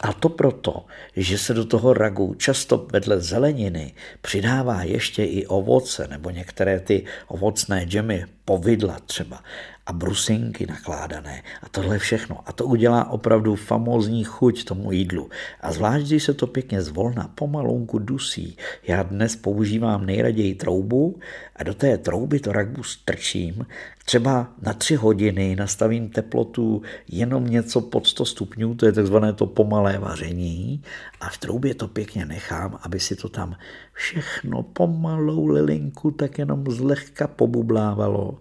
A 0.00 0.12
to 0.12 0.28
proto, 0.28 0.86
že 1.16 1.38
se 1.38 1.54
do 1.54 1.64
toho 1.64 1.92
ragu 1.92 2.34
často 2.34 2.86
vedle 2.92 3.20
zeleniny 3.20 3.92
přidává 4.20 4.82
ještě 4.82 5.24
i 5.24 5.46
ovoce 5.46 6.08
nebo 6.10 6.30
některé 6.30 6.80
ty 6.80 7.04
ovocné 7.28 7.84
džemy, 7.84 8.24
povidla 8.48 8.96
třeba 9.06 9.44
a 9.86 9.92
brusinky 9.92 10.66
nakládané 10.66 11.42
a 11.62 11.68
tohle 11.68 11.98
všechno. 11.98 12.40
A 12.46 12.52
to 12.52 12.64
udělá 12.64 13.10
opravdu 13.10 13.54
famózní 13.56 14.24
chuť 14.24 14.64
tomu 14.64 14.92
jídlu. 14.92 15.30
A 15.60 15.72
zvlášť, 15.72 16.06
když 16.06 16.24
se 16.24 16.34
to 16.34 16.46
pěkně 16.46 16.82
zvolna 16.82 17.28
pomalunku 17.34 17.98
dusí. 17.98 18.56
Já 18.86 19.02
dnes 19.02 19.36
používám 19.36 20.06
nejraději 20.06 20.54
troubu 20.54 21.20
a 21.56 21.62
do 21.62 21.74
té 21.74 21.98
trouby 21.98 22.40
to 22.40 22.52
ragu 22.52 22.82
strčím. 22.82 23.66
Třeba 24.04 24.52
na 24.62 24.72
tři 24.72 24.94
hodiny 24.94 25.56
nastavím 25.56 26.08
teplotu 26.08 26.82
jenom 27.08 27.46
něco 27.46 27.80
pod 27.80 28.06
100 28.06 28.24
stupňů, 28.24 28.74
to 28.74 28.86
je 28.86 28.92
takzvané 28.92 29.32
to 29.32 29.46
pomalé 29.46 29.98
vaření 29.98 30.82
a 31.20 31.28
v 31.28 31.38
troubě 31.38 31.74
to 31.74 31.88
pěkně 31.88 32.24
nechám, 32.24 32.78
aby 32.82 33.00
si 33.00 33.16
to 33.16 33.28
tam 33.28 33.56
všechno 33.98 34.62
pomalou 34.62 35.46
lilinku 35.46 36.10
tak 36.10 36.38
jenom 36.38 36.64
zlehka 36.70 37.26
pobublávalo 37.26 38.38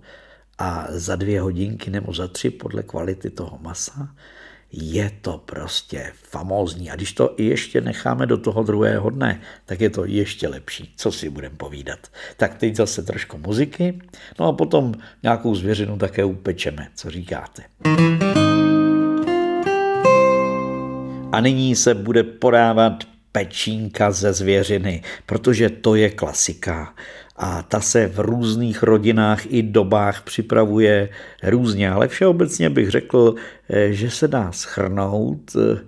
a 0.57 0.85
za 0.89 1.15
dvě 1.15 1.41
hodinky 1.41 1.89
nebo 1.89 2.13
za 2.13 2.27
tři 2.27 2.49
podle 2.49 2.83
kvality 2.83 3.29
toho 3.29 3.59
masa 3.61 4.09
je 4.71 5.11
to 5.21 5.41
prostě 5.45 6.11
famózní. 6.13 6.91
A 6.91 6.95
když 6.95 7.13
to 7.13 7.35
ještě 7.37 7.81
necháme 7.81 8.25
do 8.25 8.37
toho 8.37 8.63
druhého 8.63 9.09
dne, 9.09 9.41
tak 9.65 9.81
je 9.81 9.89
to 9.89 10.05
ještě 10.05 10.47
lepší. 10.47 10.93
Co 10.97 11.11
si 11.11 11.29
budeme 11.29 11.55
povídat. 11.55 11.99
Tak 12.37 12.57
teď 12.57 12.75
zase 12.75 13.03
trošku 13.03 13.37
muziky, 13.37 13.99
no 14.39 14.45
a 14.45 14.53
potom 14.53 14.93
nějakou 15.23 15.55
zvěřinu 15.55 15.97
také 15.97 16.25
upečeme. 16.25 16.87
Co 16.95 17.09
říkáte? 17.09 17.63
A 21.31 21.39
nyní 21.41 21.75
se 21.75 21.93
bude 21.93 22.23
podávat 22.23 23.16
pečínka 23.37 24.11
ze 24.11 24.33
zvěřiny, 24.33 25.01
protože 25.25 25.69
to 25.69 25.95
je 25.95 26.09
klasika. 26.09 26.93
A 27.35 27.61
ta 27.61 27.81
se 27.81 28.07
v 28.07 28.19
různých 28.19 28.83
rodinách 28.83 29.45
i 29.45 29.63
dobách 29.63 30.21
připravuje 30.21 31.09
různě, 31.43 31.89
ale 31.91 32.07
všeobecně 32.07 32.69
bych 32.69 32.89
řekl, 32.89 33.35
eh, 33.69 33.93
že 33.93 34.09
se 34.09 34.27
dá 34.27 34.51
schrnout 34.51 35.55
eh, 35.55 35.79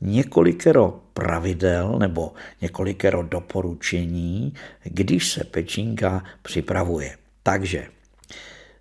několikero 0.00 1.00
pravidel 1.14 1.96
nebo 1.98 2.32
několikero 2.62 3.22
doporučení, 3.22 4.54
když 4.84 5.32
se 5.32 5.44
pečínka 5.44 6.24
připravuje. 6.42 7.14
Takže 7.42 7.86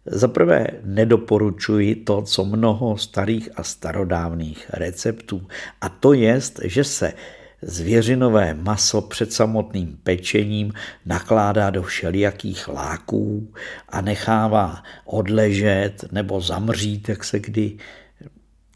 za 0.06 0.28
prvé 0.28 0.68
nedoporučuji 0.84 1.96
to, 1.96 2.22
co 2.22 2.46
mnoho 2.46 2.98
starých 2.98 3.50
a 3.56 3.64
starodávných 3.64 4.70
receptů, 4.74 5.48
a 5.82 5.90
to 5.90 6.14
je, 6.14 6.40
že 6.64 6.84
se 6.84 7.14
Zvěřinové 7.62 8.54
maso 8.54 9.02
před 9.02 9.34
samotným 9.34 9.98
pečením 10.04 10.74
nakládá 11.06 11.70
do 11.70 11.84
všelijakých 11.84 12.68
láků 12.68 13.54
a 13.90 14.02
nechává 14.02 14.84
odležet 15.06 16.06
nebo 16.12 16.42
zamřít, 16.42 17.10
jak 17.10 17.24
se 17.24 17.40
kdy 17.40 17.78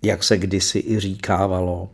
jak 0.03 0.23
se 0.23 0.37
kdysi 0.37 0.79
i 0.79 0.99
říkávalo. 0.99 1.89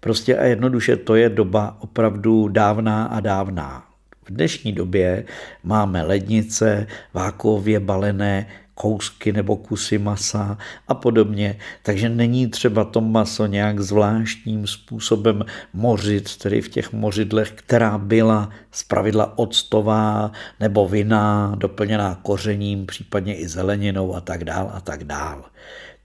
Prostě 0.00 0.36
a 0.36 0.44
jednoduše 0.44 0.96
to 0.96 1.14
je 1.14 1.28
doba 1.28 1.76
opravdu 1.80 2.48
dávná 2.48 3.04
a 3.04 3.20
dávná. 3.20 3.84
V 4.24 4.30
dnešní 4.30 4.72
době 4.72 5.24
máme 5.62 6.02
lednice, 6.02 6.86
vákově 7.14 7.80
balené 7.80 8.46
kousky 8.76 9.32
nebo 9.32 9.56
kusy 9.56 9.98
masa 9.98 10.58
a 10.88 10.94
podobně. 10.94 11.58
Takže 11.82 12.08
není 12.08 12.46
třeba 12.46 12.84
to 12.84 13.00
maso 13.00 13.46
nějak 13.46 13.80
zvláštním 13.80 14.66
způsobem 14.66 15.44
mořit, 15.72 16.36
tedy 16.36 16.60
v 16.60 16.68
těch 16.68 16.92
mořidlech, 16.92 17.52
která 17.52 17.98
byla 17.98 18.50
zpravidla 18.72 19.38
octová 19.38 20.30
nebo 20.60 20.88
vinná, 20.88 21.54
doplněná 21.58 22.20
kořením, 22.22 22.86
případně 22.86 23.36
i 23.36 23.48
zeleninou 23.48 24.14
a 24.14 24.20
tak 24.20 24.44
dál 24.44 24.70
a 24.74 24.80
tak 24.80 25.04
dál. 25.04 25.44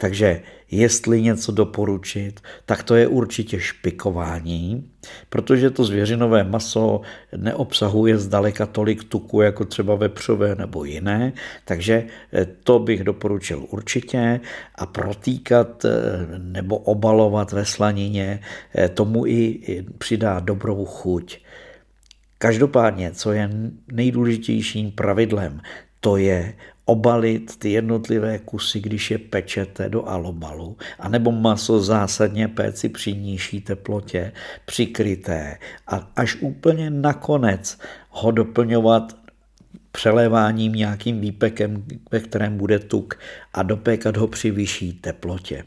Takže 0.01 0.41
jestli 0.72 1.22
něco 1.22 1.51
doporučit, 1.51 2.41
tak 2.65 2.84
to 2.84 2.96
je 2.96 3.08
určitě 3.08 3.60
špikování, 3.60 4.89
protože 5.29 5.70
to 5.70 5.84
zvěřinové 5.84 6.43
maso 6.43 7.01
neobsahuje 7.38 8.17
zdaleka 8.17 8.65
tolik 8.65 9.03
tuku 9.03 9.41
jako 9.41 9.65
třeba 9.65 9.96
vepřové 9.96 10.55
nebo 10.55 10.84
jiné, 10.84 11.34
takže 11.65 12.05
eh, 12.34 12.46
to 12.63 12.79
bych 12.79 13.03
doporučil 13.03 13.65
určitě 13.70 14.39
a 14.75 14.86
protýkat 14.86 15.86
eh, 15.86 15.91
nebo 16.38 16.77
obalovat 16.77 17.51
ve 17.51 17.65
slanině 17.65 18.39
eh, 18.75 18.89
tomu 18.89 19.27
i 19.27 19.62
přidá 19.98 20.39
dobrou 20.39 20.86
chuť. 20.86 21.39
Každopádně, 22.38 23.12
co 23.12 23.31
je 23.31 23.50
nejdůležitějším 23.91 24.91
pravidlem, 24.91 25.62
to 26.00 26.17
je 26.17 26.53
obalit 26.85 27.59
ty 27.59 27.71
jednotlivé 27.71 28.39
kusy, 28.39 28.79
když 28.79 29.11
je 29.11 29.17
pečete 29.17 29.89
do 29.89 30.07
alobalu, 30.07 30.77
anebo 31.00 31.31
maso 31.31 31.81
zásadně 31.81 32.47
péci 32.47 32.89
při 32.89 33.13
nižší 33.13 33.61
teplotě, 33.61 34.31
přikryté 34.65 35.57
a 35.88 36.11
až 36.15 36.35
úplně 36.35 36.89
nakonec 36.89 37.77
ho 38.09 38.31
doplňovat 38.31 39.21
přeléváním 39.91 40.73
nějakým 40.73 41.19
výpekem, 41.19 41.83
ve 42.11 42.19
kterém 42.19 42.57
bude 42.57 42.79
tuk 42.79 43.19
a 43.53 43.63
dopékat 43.63 44.17
ho 44.17 44.27
při 44.27 44.51
vyšší 44.51 44.93
teplotě. 44.93 45.63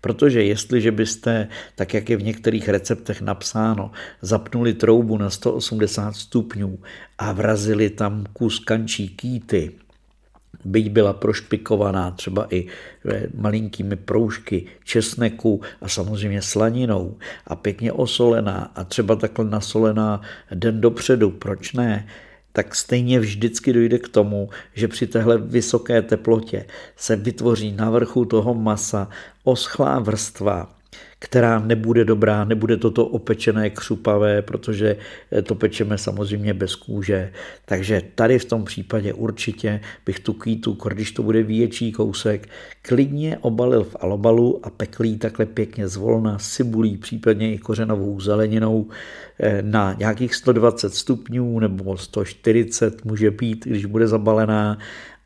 Protože 0.00 0.42
jestliže 0.42 0.92
byste, 0.92 1.48
tak 1.74 1.94
jak 1.94 2.10
je 2.10 2.16
v 2.16 2.22
některých 2.22 2.68
receptech 2.68 3.20
napsáno, 3.20 3.90
zapnuli 4.22 4.74
troubu 4.74 5.18
na 5.18 5.30
180 5.30 6.16
stupňů 6.16 6.78
a 7.18 7.32
vrazili 7.32 7.90
tam 7.90 8.24
kus 8.32 8.58
kančí 8.58 9.08
kýty, 9.08 9.72
byť 10.64 10.90
byla 10.90 11.12
prošpikovaná 11.12 12.10
třeba 12.10 12.46
i 12.50 12.66
eh, 13.10 13.26
malinkými 13.34 13.96
proužky 13.96 14.66
česneku 14.84 15.60
a 15.80 15.88
samozřejmě 15.88 16.42
slaninou 16.42 17.16
a 17.46 17.56
pěkně 17.56 17.92
osolená 17.92 18.72
a 18.74 18.84
třeba 18.84 19.16
takhle 19.16 19.44
nasolená 19.44 20.20
den 20.54 20.80
dopředu, 20.80 21.30
proč 21.30 21.72
ne? 21.72 22.06
tak 22.52 22.74
stejně 22.74 23.20
vždycky 23.20 23.72
dojde 23.72 23.98
k 23.98 24.08
tomu, 24.08 24.50
že 24.74 24.88
při 24.88 25.06
téhle 25.06 25.38
vysoké 25.38 26.02
teplotě 26.02 26.64
se 26.96 27.16
vytvoří 27.16 27.72
na 27.72 27.90
vrchu 27.90 28.24
toho 28.24 28.54
masa 28.54 29.08
oschlá 29.44 29.98
vrstva, 29.98 30.77
která 31.18 31.58
nebude 31.58 32.04
dobrá, 32.04 32.44
nebude 32.44 32.76
toto 32.76 33.06
opečené 33.06 33.70
křupavé, 33.70 34.42
protože 34.42 34.96
to 35.42 35.54
pečeme 35.54 35.98
samozřejmě 35.98 36.54
bez 36.54 36.74
kůže. 36.74 37.32
Takže 37.64 38.02
tady 38.14 38.38
v 38.38 38.44
tom 38.44 38.64
případě 38.64 39.12
určitě 39.12 39.80
bych 40.06 40.20
tu 40.20 40.32
kýtu, 40.32 40.78
když 40.88 41.12
to 41.12 41.22
bude 41.22 41.42
větší 41.42 41.92
kousek, 41.92 42.48
klidně 42.82 43.38
obalil 43.40 43.84
v 43.84 43.96
alobalu 44.00 44.60
a 44.62 44.70
peklí 44.70 45.18
takhle 45.18 45.46
pěkně 45.46 45.88
zvolna, 45.88 46.38
sibulí, 46.38 46.96
případně 46.96 47.54
i 47.54 47.58
kořenovou 47.58 48.20
zeleninou 48.20 48.86
eh, 49.40 49.62
na 49.62 49.92
nějakých 49.98 50.34
120 50.34 50.94
stupňů 50.94 51.58
nebo 51.58 51.96
140 51.96 53.04
může 53.04 53.30
být, 53.30 53.64
když 53.64 53.84
bude 53.84 54.08
zabalená 54.08 54.78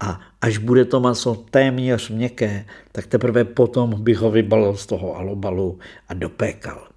a 0.03 0.21
až 0.41 0.59
bude 0.59 0.85
to 0.85 1.01
maso 1.01 1.35
téměř 1.51 2.11
měkké, 2.11 2.65
tak 2.93 3.07
teprve 3.07 3.45
potom 3.45 4.03
bych 4.03 4.19
ho 4.19 4.31
vybalil 4.31 4.77
z 4.77 4.87
toho 4.87 5.17
alobalu 5.17 5.79
a 6.09 6.15
dopékal. 6.15 6.89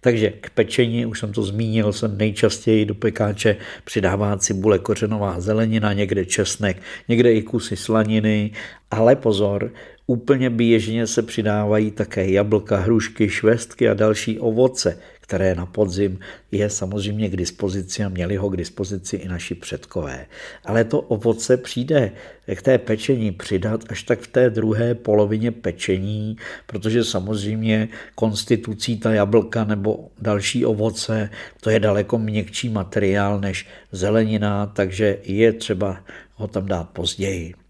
Takže 0.00 0.30
k 0.30 0.50
pečení, 0.50 1.06
už 1.06 1.20
jsem 1.20 1.32
to 1.32 1.42
zmínil, 1.42 1.92
se 1.92 2.08
nejčastěji 2.08 2.84
do 2.84 2.94
pekáče 2.94 3.56
přidává 3.84 4.36
cibule 4.36 4.78
kořenová 4.78 5.40
zelenina, 5.40 5.92
někde 5.92 6.24
česnek, 6.24 6.82
někde 7.08 7.32
i 7.32 7.42
kusy 7.42 7.76
slaniny, 7.76 8.50
ale 8.90 9.16
pozor, 9.16 9.72
úplně 10.06 10.50
běžně 10.50 11.06
se 11.06 11.22
přidávají 11.22 11.90
také 11.90 12.30
jablka, 12.30 12.76
hrušky, 12.76 13.28
švestky 13.28 13.88
a 13.88 13.94
další 13.94 14.40
ovoce, 14.40 14.98
které 15.20 15.54
na 15.54 15.66
podzim 15.66 16.18
je 16.52 16.70
samozřejmě 16.70 17.28
k 17.28 17.36
dispozici 17.36 18.04
a 18.04 18.08
měli 18.08 18.36
ho 18.36 18.50
k 18.50 18.56
dispozici 18.56 19.16
i 19.16 19.28
naši 19.28 19.54
předkové. 19.54 20.26
Ale 20.64 20.84
to 20.84 21.00
ovoce 21.00 21.56
přijde 21.56 22.12
k 22.54 22.62
té 22.62 22.78
pečení 22.78 23.32
přidat 23.32 23.84
až 23.88 24.02
tak 24.02 24.20
v 24.20 24.26
té 24.26 24.50
druhé 24.50 24.94
polovině 24.94 25.52
pečení, 25.52 26.36
protože 26.66 27.04
samozřejmě 27.04 27.88
konstitucí 28.14 28.98
ta 28.98 29.12
jablka 29.12 29.64
nebo 29.64 30.08
další 30.20 30.66
ovoce, 30.66 31.30
to 31.60 31.70
je 31.70 31.80
daleko 31.80 32.18
měkčí 32.18 32.68
materiál 32.68 33.40
než 33.40 33.66
zelenina, 33.92 34.66
takže 34.66 35.18
je 35.22 35.52
třeba 35.52 36.00
ho 36.34 36.48
tam 36.48 36.66
dát 36.66 36.90
později 36.90 37.63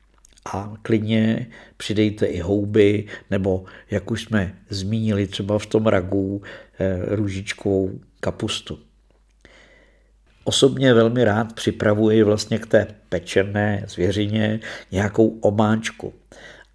a 0.53 0.73
klidně 0.83 1.47
přidejte 1.77 2.27
i 2.27 2.41
houby, 2.41 3.07
nebo 3.31 3.65
jak 3.91 4.11
už 4.11 4.23
jsme 4.23 4.55
zmínili 4.69 5.27
třeba 5.27 5.59
v 5.59 5.67
tom 5.67 5.87
ragu, 5.87 6.43
eh, 6.79 7.17
růžičkovou 7.17 7.91
kapustu. 8.21 8.79
Osobně 10.45 10.95
velmi 10.95 11.25
rád 11.25 11.53
připravuji 11.53 12.23
vlastně 12.23 12.59
k 12.59 12.67
té 12.67 12.87
pečené 13.09 13.85
zvěřině 13.89 14.61
nějakou 14.93 15.29
omáčku. 15.29 16.13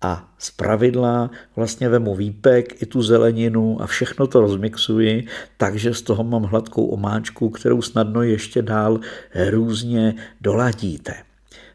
A 0.02 0.34
z 0.38 0.52
pravidla 0.52 1.32
vlastně 1.56 1.90
vemu 1.90 2.16
výpek 2.16 2.82
i 2.82 2.86
tu 2.86 3.02
zeleninu 3.02 3.82
a 3.82 3.88
všechno 3.88 4.28
to 4.28 4.42
rozmixuji, 4.42 5.28
takže 5.58 5.94
z 5.94 6.02
toho 6.02 6.24
mám 6.24 6.44
hladkou 6.44 6.86
omáčku, 6.86 7.50
kterou 7.50 7.82
snadno 7.82 8.24
ještě 8.24 8.62
dál 8.62 9.00
různě 9.50 10.16
doladíte. 10.42 11.29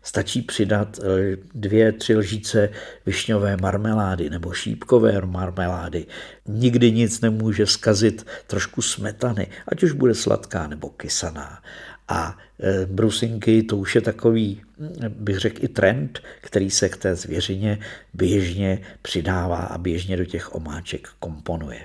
Stačí 0.05 0.43
přidat 0.43 0.99
eh, 0.99 1.37
dvě, 1.55 1.93
tři 1.93 2.17
lžíce 2.17 2.71
višňové 3.07 3.57
marmelády 3.57 4.31
nebo 4.31 4.53
šípkové 4.53 5.21
marmelády. 5.21 6.07
Nikdy 6.49 6.93
nic 6.93 7.21
nemůže 7.21 7.67
skazit 7.67 8.27
trošku 8.47 8.83
smetany, 8.83 9.47
ať 9.69 9.83
už 9.83 9.93
bude 9.93 10.15
sladká 10.15 10.67
nebo 10.67 10.89
kysaná. 10.89 11.63
A 12.09 12.39
eh, 12.61 12.87
brusinky, 12.87 13.63
to 13.63 13.77
už 13.77 13.95
je 13.95 14.01
takový, 14.01 14.63
bych 15.09 15.39
řekl, 15.39 15.65
i 15.65 15.69
trend, 15.69 16.21
který 16.41 16.71
se 16.71 16.89
k 16.89 16.97
té 16.97 17.17
zvěřině 17.17 17.79
běžně 18.15 18.81
přidává 19.03 19.59
a 19.59 19.79
běžně 19.79 20.17
do 20.17 20.25
těch 20.25 20.55
omáček 20.55 21.09
komponuje. 21.19 21.81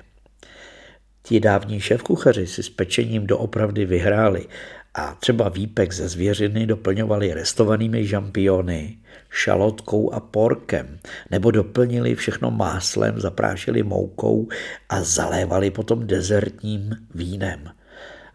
Ti 1.23 1.39
dávní 1.39 1.79
šéfkuchaři 1.79 2.47
si 2.47 2.63
s 2.63 2.69
pečením 2.69 3.27
doopravdy 3.27 3.86
vyhráli 3.86 4.47
a 4.93 5.15
třeba 5.19 5.49
výpek 5.49 5.93
ze 5.93 6.10
zvěřiny 6.10 6.65
doplňovali 6.65 7.34
restovanými 7.34 8.06
žampiony, 8.06 8.97
šalotkou 9.30 10.13
a 10.13 10.19
porkem, 10.19 10.99
nebo 11.32 11.52
doplnili 11.52 12.15
všechno 12.15 12.52
máslem, 12.52 13.19
zaprášili 13.19 13.84
moukou 13.84 14.47
a 14.89 15.04
zalévali 15.04 15.71
potom 15.71 16.08
dezertním 16.08 16.95
vínem. 17.15 17.69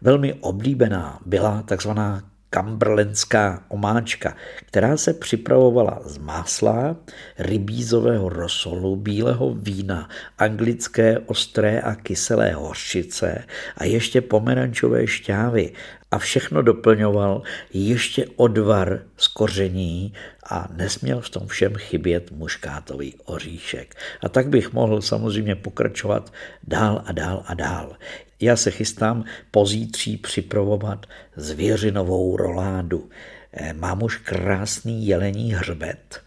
Velmi 0.01 0.33
oblíbená 0.33 1.19
byla 1.25 1.61
takzvaná 1.61 2.23
kamberlenská 2.49 3.63
omáčka, 3.67 4.35
která 4.65 4.97
se 4.97 5.13
připravovala 5.13 6.01
z 6.05 6.17
másla, 6.17 6.95
rybízového 7.39 8.29
rosolu, 8.29 8.95
bílého 8.95 9.53
vína, 9.53 10.09
anglické 10.37 11.19
ostré 11.19 11.81
a 11.81 11.95
kyselé 11.95 12.53
hořčice 12.53 13.43
a 13.77 13.83
ještě 13.83 14.21
pomerančové 14.21 15.07
šťávy 15.07 15.71
a 16.11 16.17
všechno 16.17 16.61
doplňoval 16.61 17.41
ještě 17.73 18.25
odvar 18.35 19.01
z 19.17 19.27
koření 19.27 20.13
a 20.49 20.67
nesměl 20.75 21.21
v 21.21 21.29
tom 21.29 21.47
všem 21.47 21.75
chybět 21.75 22.31
muškátový 22.31 23.15
oříšek. 23.25 23.95
A 24.23 24.29
tak 24.29 24.49
bych 24.49 24.73
mohl 24.73 25.01
samozřejmě 25.01 25.55
pokračovat 25.55 26.33
dál 26.63 27.03
a 27.05 27.11
dál 27.11 27.43
a 27.45 27.53
dál. 27.53 27.95
Já 28.39 28.55
se 28.55 28.71
chystám 28.71 29.23
pozítří 29.51 30.17
připravovat 30.17 31.05
zvěřinovou 31.35 32.37
roládu. 32.37 33.09
Eh, 33.53 33.73
mám 33.73 34.03
už 34.03 34.17
krásný 34.17 35.07
jelení 35.07 35.53
hřbet 35.53 36.21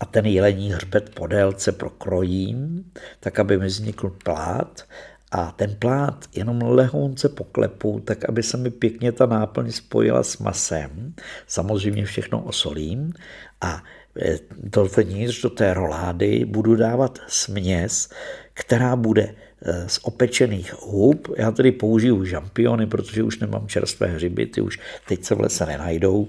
a 0.00 0.06
ten 0.06 0.26
jelení 0.26 0.72
hřbet 0.72 1.14
po 1.14 1.26
délce 1.26 1.72
prokrojím, 1.72 2.84
tak 3.20 3.38
aby 3.38 3.58
mi 3.58 3.66
vznikl 3.66 4.10
plát 4.24 4.84
a 5.34 5.52
ten 5.52 5.76
plát 5.78 6.24
jenom 6.34 6.62
lehonce 6.62 7.28
poklepu, 7.28 8.00
tak 8.00 8.28
aby 8.28 8.42
se 8.42 8.56
mi 8.56 8.70
pěkně 8.70 9.12
ta 9.12 9.26
náplň 9.26 9.72
spojila 9.72 10.22
s 10.22 10.38
masem. 10.38 11.14
Samozřejmě 11.46 12.04
všechno 12.04 12.42
osolím 12.42 13.12
a 13.60 13.82
dovnitř 14.62 15.42
do 15.42 15.50
té 15.50 15.74
rolády 15.74 16.44
budu 16.44 16.76
dávat 16.76 17.18
směs, 17.26 18.08
která 18.54 18.96
bude 18.96 19.34
z 19.86 19.98
opečených 20.02 20.74
hub. 20.82 21.28
Já 21.36 21.50
tedy 21.50 21.72
použiju 21.72 22.24
žampiony, 22.24 22.86
protože 22.86 23.22
už 23.22 23.38
nemám 23.38 23.68
čerstvé 23.68 24.06
hřiby, 24.06 24.46
ty 24.46 24.60
už 24.60 24.80
teď 25.08 25.24
se 25.24 25.34
v 25.34 25.40
lese 25.40 25.66
nenajdou 25.66 26.28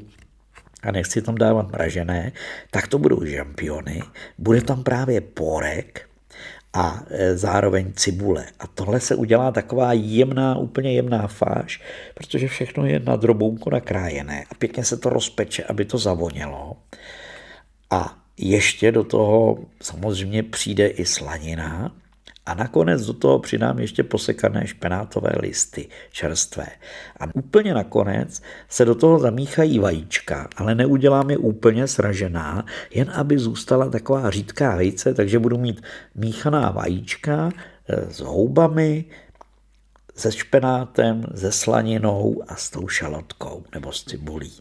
a 0.83 0.91
nechci 0.91 1.21
tam 1.21 1.35
dávat 1.35 1.71
mražené, 1.71 2.31
tak 2.71 2.87
to 2.87 2.97
budou 2.97 3.25
žampiony. 3.25 4.01
Bude 4.37 4.61
tam 4.61 4.83
právě 4.83 5.21
porek, 5.21 6.09
a 6.75 7.03
e, 7.09 7.37
zároveň 7.37 7.93
cibule. 7.93 8.45
A 8.59 8.67
tohle 8.67 8.99
se 8.99 9.15
udělá 9.15 9.51
taková 9.51 9.93
jemná, 9.93 10.57
úplně 10.57 10.93
jemná 10.93 11.27
fáš, 11.27 11.81
protože 12.13 12.47
všechno 12.47 12.85
je 12.85 12.99
na 12.99 13.15
drobounku 13.15 13.69
nakrájené 13.69 14.43
a 14.51 14.55
pěkně 14.55 14.83
se 14.83 14.97
to 14.97 15.09
rozpeče, 15.09 15.63
aby 15.63 15.85
to 15.85 15.97
zavonělo. 15.97 16.77
A 17.89 18.17
ještě 18.37 18.91
do 18.91 19.03
toho 19.03 19.57
samozřejmě 19.81 20.43
přijde 20.43 20.87
i 20.87 21.05
slanina, 21.05 21.91
a 22.45 22.53
nakonec 22.53 23.05
do 23.05 23.13
toho 23.13 23.39
přidám 23.39 23.79
ještě 23.79 24.03
posekané 24.03 24.67
špenátové 24.67 25.31
listy 25.39 25.87
čerstvé. 26.11 26.67
A 27.19 27.35
úplně 27.35 27.73
nakonec 27.73 28.41
se 28.69 28.85
do 28.85 28.95
toho 28.95 29.19
zamíchají 29.19 29.79
vajíčka, 29.79 30.47
ale 30.55 30.75
neudělám 30.75 31.29
je 31.29 31.37
úplně 31.37 31.87
sražená, 31.87 32.65
jen 32.93 33.11
aby 33.13 33.37
zůstala 33.37 33.89
taková 33.89 34.29
řídká 34.29 34.75
vejce, 34.75 35.13
takže 35.13 35.39
budu 35.39 35.57
mít 35.57 35.81
míchaná 36.15 36.71
vajíčka 36.71 37.49
eh, 37.89 38.13
s 38.13 38.19
houbami, 38.19 39.05
se 40.15 40.31
špenátem, 40.31 41.25
se 41.35 41.51
slaninou 41.51 42.43
a 42.47 42.55
s 42.55 42.69
tou 42.69 42.87
šalotkou 42.87 43.63
nebo 43.73 43.91
s 43.91 44.03
cibulí. 44.03 44.51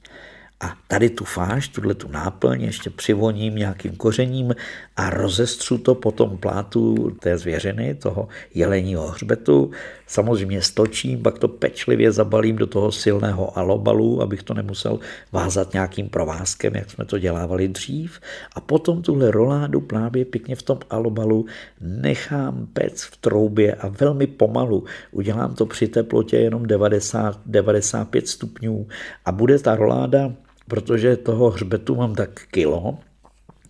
A 0.64 0.76
tady 0.88 1.10
tu 1.10 1.24
fáš, 1.24 1.68
tuhle 1.68 1.94
tu 1.94 2.08
náplň 2.08 2.62
ještě 2.62 2.90
přivoním 2.90 3.56
nějakým 3.56 3.96
kořením 3.96 4.54
a 4.96 5.10
rozestřu 5.10 5.78
to 5.78 5.94
po 5.94 6.12
tom 6.12 6.38
plátu 6.38 7.10
té 7.20 7.38
zvěřiny, 7.38 7.94
toho 7.94 8.28
jeleního 8.54 9.06
hřbetu. 9.06 9.70
Samozřejmě 10.06 10.62
stočím, 10.62 11.22
pak 11.22 11.38
to 11.38 11.48
pečlivě 11.48 12.12
zabalím 12.12 12.56
do 12.56 12.66
toho 12.66 12.92
silného 12.92 13.58
alobalu, 13.58 14.22
abych 14.22 14.42
to 14.42 14.54
nemusel 14.54 15.00
vázat 15.32 15.72
nějakým 15.72 16.08
provázkem, 16.08 16.74
jak 16.74 16.90
jsme 16.90 17.04
to 17.04 17.18
dělávali 17.18 17.68
dřív. 17.68 18.20
A 18.54 18.60
potom 18.60 19.02
tuhle 19.02 19.30
roládu 19.30 19.80
právě 19.80 20.24
pěkně 20.24 20.56
v 20.56 20.62
tom 20.62 20.78
alobalu 20.90 21.46
nechám 21.80 22.68
pec 22.72 23.02
v 23.02 23.16
troubě 23.16 23.74
a 23.74 23.88
velmi 23.88 24.26
pomalu. 24.26 24.84
Udělám 25.12 25.54
to 25.54 25.66
při 25.66 25.88
teplotě 25.88 26.36
jenom 26.36 26.62
90-95 26.62 28.22
stupňů 28.24 28.86
a 29.24 29.32
bude 29.32 29.58
ta 29.58 29.76
roláda 29.76 30.32
protože 30.68 31.16
toho 31.16 31.50
hřbetu 31.50 31.94
mám 31.94 32.14
tak 32.14 32.46
kilo, 32.50 32.98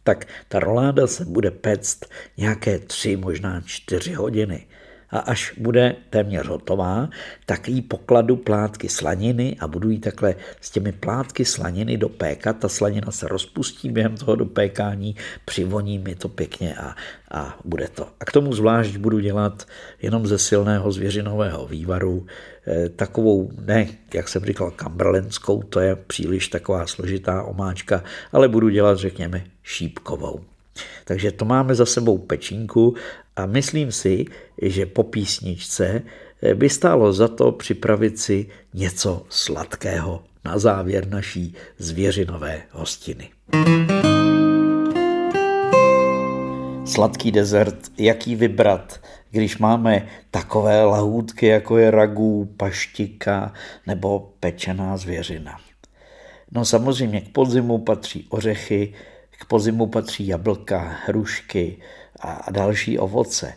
tak 0.02 0.26
ta 0.48 0.58
roláda 0.58 1.06
se 1.06 1.24
bude 1.24 1.50
péct 1.50 2.06
nějaké 2.36 2.78
tři, 2.78 3.16
možná 3.16 3.60
čtyři 3.66 4.12
hodiny 4.12 4.66
a 5.14 5.18
až 5.18 5.54
bude 5.58 5.96
téměř 6.10 6.46
hotová, 6.46 7.08
tak 7.46 7.68
jí 7.68 7.82
pokladu 7.82 8.36
plátky 8.36 8.88
slaniny 8.88 9.56
a 9.60 9.68
budu 9.68 9.90
jí 9.90 9.98
takhle 9.98 10.34
s 10.60 10.70
těmi 10.70 10.92
plátky 10.92 11.44
slaniny 11.44 11.96
dopékat. 11.96 12.58
Ta 12.58 12.68
slanina 12.68 13.12
se 13.12 13.28
rozpustí 13.28 13.90
během 13.90 14.16
toho 14.16 14.36
dopékání, 14.36 15.16
přivoní 15.44 15.98
mi 15.98 16.14
to 16.14 16.28
pěkně 16.28 16.74
a, 16.74 16.94
a 17.30 17.58
bude 17.64 17.88
to. 17.88 18.08
A 18.20 18.24
k 18.24 18.32
tomu 18.32 18.52
zvlášť 18.52 18.96
budu 18.96 19.18
dělat 19.18 19.66
jenom 20.02 20.26
ze 20.26 20.38
silného 20.38 20.92
zvěřinového 20.92 21.66
vývaru 21.66 22.26
eh, 22.66 22.88
takovou, 22.88 23.50
ne, 23.60 23.86
jak 24.14 24.28
jsem 24.28 24.44
říkal, 24.44 24.70
kambrlenskou, 24.70 25.62
to 25.62 25.80
je 25.80 25.96
příliš 25.96 26.48
taková 26.48 26.86
složitá 26.86 27.42
omáčka, 27.42 28.04
ale 28.32 28.48
budu 28.48 28.68
dělat, 28.68 28.98
řekněme, 28.98 29.44
šípkovou. 29.62 30.53
Takže 31.04 31.32
to 31.32 31.44
máme 31.44 31.74
za 31.74 31.86
sebou 31.86 32.18
pečínku 32.18 32.94
a 33.36 33.46
myslím 33.46 33.92
si, 33.92 34.24
že 34.62 34.86
po 34.86 35.02
písničce 35.02 36.02
by 36.54 36.70
stálo 36.70 37.12
za 37.12 37.28
to 37.28 37.52
připravit 37.52 38.18
si 38.18 38.46
něco 38.74 39.26
sladkého 39.28 40.24
na 40.44 40.58
závěr 40.58 41.08
naší 41.08 41.54
zvěřinové 41.78 42.62
hostiny. 42.70 43.30
Sladký 46.84 47.32
dezert, 47.32 47.78
jaký 47.98 48.36
vybrat, 48.36 49.00
když 49.30 49.58
máme 49.58 50.08
takové 50.30 50.84
lahůdky, 50.84 51.46
jako 51.46 51.78
je 51.78 51.90
ragů, 51.90 52.54
paštika 52.56 53.52
nebo 53.86 54.32
pečená 54.40 54.96
zvěřina. 54.96 55.60
No 56.52 56.64
samozřejmě 56.64 57.20
k 57.20 57.28
podzimu 57.28 57.78
patří 57.78 58.26
ořechy, 58.28 58.94
k 59.38 59.44
podzimu 59.44 59.86
patří 59.86 60.26
jablka, 60.26 60.78
hrušky 61.06 61.76
a 62.20 62.50
další 62.50 62.98
ovoce. 62.98 63.54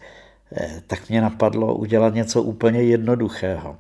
Eh, 0.56 0.82
tak 0.88 1.10
mě 1.10 1.22
napadlo 1.22 1.76
udělat 1.76 2.14
něco 2.14 2.44
úplně 2.44 2.82
jednoduchého. 2.84 3.78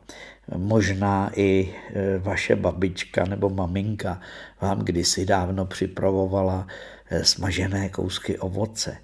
Možná 0.57 1.31
i 1.35 1.75
eh, 1.89 2.17
vaše 2.17 2.55
babička 2.55 3.25
nebo 3.25 3.49
maminka 3.49 4.21
vám 4.61 4.79
kdysi 4.79 5.25
dávno 5.25 5.65
připravovala 5.65 6.67
eh, 7.09 7.23
smažené 7.23 7.89
kousky 7.89 8.37
ovoce 8.39 8.97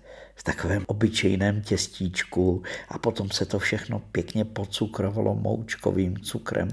takovém 0.43 0.83
obyčejném 0.87 1.61
těstíčku 1.61 2.63
a 2.89 2.97
potom 2.97 3.31
se 3.31 3.45
to 3.45 3.59
všechno 3.59 4.01
pěkně 4.11 4.45
pocukrovalo 4.45 5.35
moučkovým 5.35 6.17
cukrem. 6.17 6.67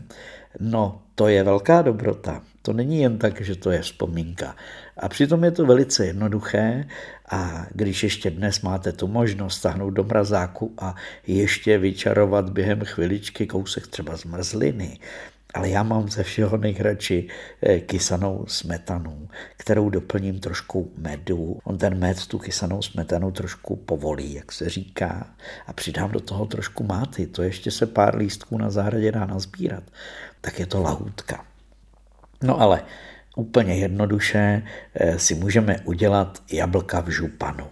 No, 0.60 1.02
to 1.14 1.28
je 1.28 1.44
velká 1.44 1.82
dobrota. 1.82 2.42
To 2.62 2.72
není 2.72 3.00
jen 3.00 3.18
tak, 3.18 3.40
že 3.40 3.56
to 3.56 3.70
je 3.70 3.82
vzpomínka. 3.82 4.56
A 4.96 5.08
přitom 5.08 5.44
je 5.44 5.50
to 5.50 5.66
velice 5.66 6.06
jednoduché 6.06 6.84
a 7.30 7.66
když 7.74 8.02
ještě 8.02 8.30
dnes 8.30 8.60
máte 8.60 8.92
tu 8.92 9.06
možnost 9.06 9.56
stáhnout 9.56 9.90
do 9.90 10.04
mrazáku 10.04 10.74
a 10.78 10.94
ještě 11.26 11.78
vyčarovat 11.78 12.50
během 12.50 12.80
chviličky 12.84 13.46
kousek 13.46 13.86
třeba 13.86 14.16
zmrzliny, 14.16 14.98
ale 15.54 15.68
já 15.68 15.82
mám 15.82 16.08
ze 16.08 16.22
všeho 16.22 16.56
nejradši 16.56 17.28
eh, 17.62 17.80
kysanou 17.80 18.44
smetanu, 18.48 19.28
kterou 19.56 19.90
doplním 19.90 20.40
trošku 20.40 20.92
medu. 20.96 21.58
On 21.64 21.78
ten 21.78 21.98
med 21.98 22.26
tu 22.26 22.38
kysanou 22.38 22.82
smetanu 22.82 23.30
trošku 23.30 23.76
povolí, 23.76 24.34
jak 24.34 24.52
se 24.52 24.68
říká, 24.68 25.26
a 25.66 25.72
přidám 25.72 26.10
do 26.10 26.20
toho 26.20 26.46
trošku 26.46 26.84
máty. 26.84 27.26
To 27.26 27.42
ještě 27.42 27.70
se 27.70 27.86
pár 27.86 28.16
lístků 28.16 28.58
na 28.58 28.70
zahradě 28.70 29.12
dá 29.12 29.26
nazbírat. 29.26 29.82
Tak 30.40 30.58
je 30.58 30.66
to 30.66 30.82
lahůdka. 30.82 31.44
No 32.42 32.60
ale 32.60 32.82
úplně 33.36 33.74
jednoduše 33.76 34.62
eh, 34.94 35.18
si 35.18 35.34
můžeme 35.34 35.78
udělat 35.84 36.42
jablka 36.52 37.00
v 37.00 37.08
županu. 37.08 37.66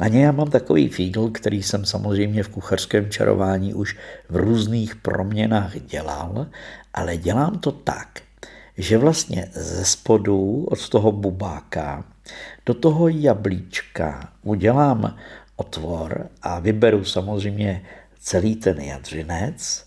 Na 0.00 0.08
ně 0.08 0.24
já 0.24 0.32
mám 0.32 0.50
takový 0.50 0.88
fígl, 0.88 1.30
který 1.30 1.62
jsem 1.62 1.84
samozřejmě 1.84 2.42
v 2.42 2.48
kuchařském 2.48 3.10
čarování 3.10 3.74
už 3.74 3.96
v 4.28 4.36
různých 4.36 4.96
proměnách 4.96 5.80
dělal, 5.80 6.46
ale 6.94 7.16
dělám 7.16 7.58
to 7.58 7.72
tak, 7.72 8.08
že 8.78 8.98
vlastně 8.98 9.48
ze 9.52 9.84
spodu 9.84 10.66
od 10.70 10.88
toho 10.88 11.12
bubáka 11.12 12.04
do 12.66 12.74
toho 12.74 13.08
jablíčka 13.08 14.32
udělám 14.42 15.16
otvor 15.56 16.28
a 16.42 16.60
vyberu 16.60 17.04
samozřejmě 17.04 17.82
celý 18.20 18.56
ten 18.56 18.80
jadřinec 18.80 19.86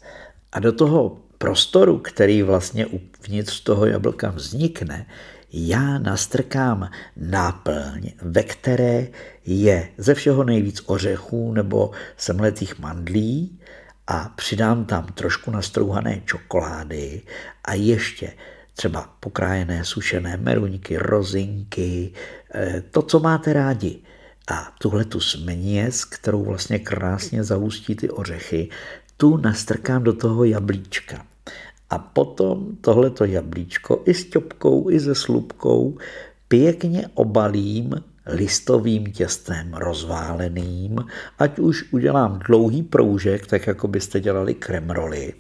a 0.52 0.60
do 0.60 0.72
toho 0.72 1.18
prostoru, 1.38 1.98
který 2.00 2.42
vlastně 2.42 2.86
uvnitř 2.86 3.60
toho 3.60 3.86
jablka 3.86 4.30
vznikne, 4.30 5.06
já 5.54 5.98
nastrkám 5.98 6.90
náplň, 7.18 8.12
ve 8.22 8.44
které 8.44 9.08
je 9.46 9.90
ze 9.98 10.14
všeho 10.14 10.44
nejvíc 10.44 10.82
ořechů 10.86 11.54
nebo 11.54 11.92
semletých 12.18 12.80
mandlí 12.80 13.60
a 14.08 14.30
přidám 14.36 14.86
tam 14.86 15.06
trošku 15.06 15.52
nastrouhané 15.52 16.22
čokolády 16.26 17.22
a 17.66 17.74
ještě 17.74 18.34
třeba 18.74 19.16
pokrájené 19.20 19.86
sušené 19.86 20.38
meruňky, 20.38 20.98
rozinky, 20.98 22.14
eh, 22.54 22.84
to, 22.92 23.02
co 23.02 23.20
máte 23.20 23.54
rádi. 23.54 24.00
A 24.52 24.72
tuhle 24.80 25.06
tu 25.06 25.20
směs, 25.20 26.06
kterou 26.06 26.44
vlastně 26.44 26.80
krásně 26.80 27.44
zahustí 27.44 27.96
ty 27.96 28.10
ořechy, 28.10 28.70
tu 29.18 29.38
nastrkám 29.38 30.04
do 30.04 30.14
toho 30.14 30.44
jablíčka. 30.44 31.26
A 31.90 31.98
potom 31.98 32.76
tohleto 32.82 33.26
jablíčko 33.26 34.02
i 34.06 34.14
s 34.14 34.30
ťopkou, 34.30 34.90
i 34.90 35.00
se 35.00 35.16
slupkou 35.16 35.98
pěkně 36.48 37.08
obalím 37.14 37.96
listovým 38.26 39.12
těstem 39.12 39.74
rozváleným, 39.74 41.06
ať 41.40 41.60
už 41.60 41.94
udělám 41.94 42.40
dlouhý 42.48 42.84
proužek, 42.84 43.48
tak 43.48 43.68
jako 43.68 43.88
byste 43.88 44.20
dělali 44.20 44.54
kremroly, 44.54 45.34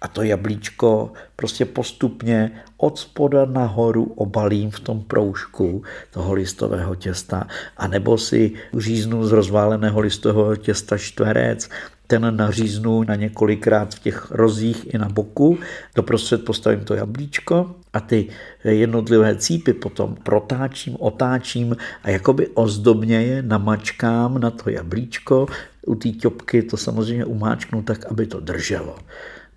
a 0.00 0.08
to 0.08 0.22
jablíčko 0.22 1.12
prostě 1.36 1.64
postupně 1.64 2.50
od 2.76 2.98
spoda 2.98 3.44
nahoru 3.44 4.04
obalím 4.04 4.70
v 4.70 4.80
tom 4.80 5.00
proužku 5.02 5.82
toho 6.10 6.32
listového 6.32 6.94
těsta, 6.94 7.46
anebo 7.76 8.18
si 8.18 8.52
říznu 8.78 9.24
z 9.26 9.32
rozváleného 9.32 10.00
listového 10.00 10.56
těsta 10.56 10.98
čtverec, 10.98 11.68
ten 12.10 12.36
naříznu 12.36 13.02
na 13.02 13.14
několikrát 13.14 13.94
v 13.94 13.98
těch 13.98 14.30
rozích 14.30 14.94
i 14.94 14.98
na 14.98 15.08
boku, 15.08 15.58
doprostřed 15.94 16.44
postavím 16.44 16.84
to 16.84 16.94
jablíčko 16.94 17.74
a 17.92 18.00
ty 18.00 18.28
jednotlivé 18.64 19.36
cípy 19.36 19.72
potom 19.72 20.16
protáčím, 20.22 20.96
otáčím 20.98 21.76
a 22.02 22.10
jakoby 22.10 22.48
ozdobně 22.48 23.22
je 23.22 23.42
namačkám 23.42 24.40
na 24.40 24.50
to 24.50 24.70
jablíčko. 24.70 25.46
U 25.86 25.94
té 25.94 26.08
ťopky 26.08 26.62
to 26.62 26.76
samozřejmě 26.76 27.24
umáčknu 27.24 27.82
tak, 27.82 28.06
aby 28.10 28.26
to 28.26 28.40
drželo. 28.40 28.98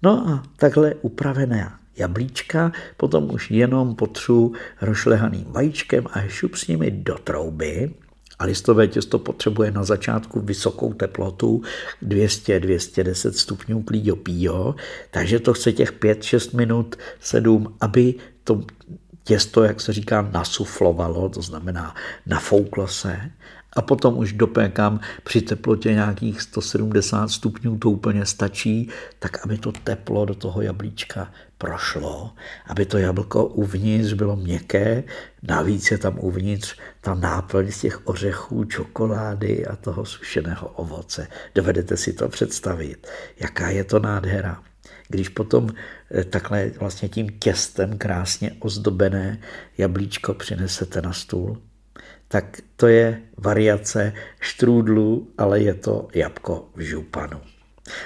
No 0.04 0.30
a 0.30 0.44
takhle 0.58 0.96
upravené 1.02 1.72
jablíčka 1.98 2.72
potom 2.98 3.34
už 3.34 3.52
jenom 3.52 3.96
potřu 3.96 4.54
rošlehaným 4.82 5.46
vajíčkem 5.48 6.06
a 6.14 6.22
šup 6.28 6.56
s 6.56 6.68
nimi 6.68 6.92
do 6.92 7.18
trouby. 7.18 8.03
A 8.40 8.46
listové 8.46 8.88
těsto 8.88 9.20
potřebuje 9.20 9.72
na 9.72 9.84
začátku 9.84 10.40
vysokou 10.40 10.94
teplotu 10.94 11.62
200-210 12.08 13.32
stupňů 13.32 13.84
klíďo 13.84 14.16
píjo, 14.16 14.76
takže 15.12 15.40
to 15.40 15.54
chce 15.54 15.72
těch 15.72 15.94
5-6 15.94 16.58
minut, 16.58 16.96
7, 17.20 17.76
aby 17.82 18.16
to 18.44 18.62
těsto, 19.24 19.64
jak 19.64 19.82
se 19.82 19.94
říká, 19.94 20.30
nasuflovalo, 20.34 21.30
to 21.30 21.42
znamená 21.42 21.96
nafouklo 22.26 22.88
se. 22.88 23.20
A 23.76 23.82
potom 23.82 24.18
už 24.18 24.34
dopékám 24.34 25.00
při 25.24 25.42
teplotě 25.42 25.94
nějakých 25.94 26.42
170 26.42 27.28
stupňů, 27.28 27.78
to 27.78 27.90
úplně 27.90 28.26
stačí, 28.26 28.90
tak 29.20 29.46
aby 29.46 29.58
to 29.58 29.72
teplo 29.72 30.26
do 30.26 30.36
toho 30.36 30.62
jablíčka 30.62 31.32
prošlo, 31.64 32.36
aby 32.68 32.86
to 32.86 32.98
jablko 32.98 33.46
uvnitř 33.46 34.14
bylo 34.14 34.36
měkké, 34.36 35.04
navíc 35.44 35.92
je 35.92 35.98
tam 35.98 36.20
uvnitř 36.20 36.76
ta 37.02 37.14
náplň 37.14 37.72
z 37.72 37.82
těch 37.82 38.08
ořechů, 38.08 38.64
čokolády 38.64 39.66
a 39.66 39.76
toho 39.76 40.06
sušeného 40.06 40.68
ovoce. 40.68 41.28
Dovedete 41.56 41.98
si 41.98 42.14
to 42.14 42.30
představit, 42.30 43.08
jaká 43.40 43.70
je 43.70 43.84
to 43.84 44.00
nádhera. 44.00 44.64
Když 45.08 45.30
potom 45.30 45.70
eh, 46.12 46.24
takhle 46.24 46.72
vlastně 46.80 47.10
tím 47.10 47.40
těstem 47.40 47.98
krásně 47.98 48.52
ozdobené 48.60 49.40
jablíčko 49.78 50.34
přinesete 50.34 51.02
na 51.02 51.14
stůl, 51.14 51.58
tak 52.28 52.60
to 52.76 52.88
je 52.88 53.22
variace 53.38 54.14
štrůdlu, 54.40 55.32
ale 55.38 55.60
je 55.60 55.74
to 55.74 56.08
jabko 56.14 56.70
v 56.76 56.80
županu. 56.82 57.40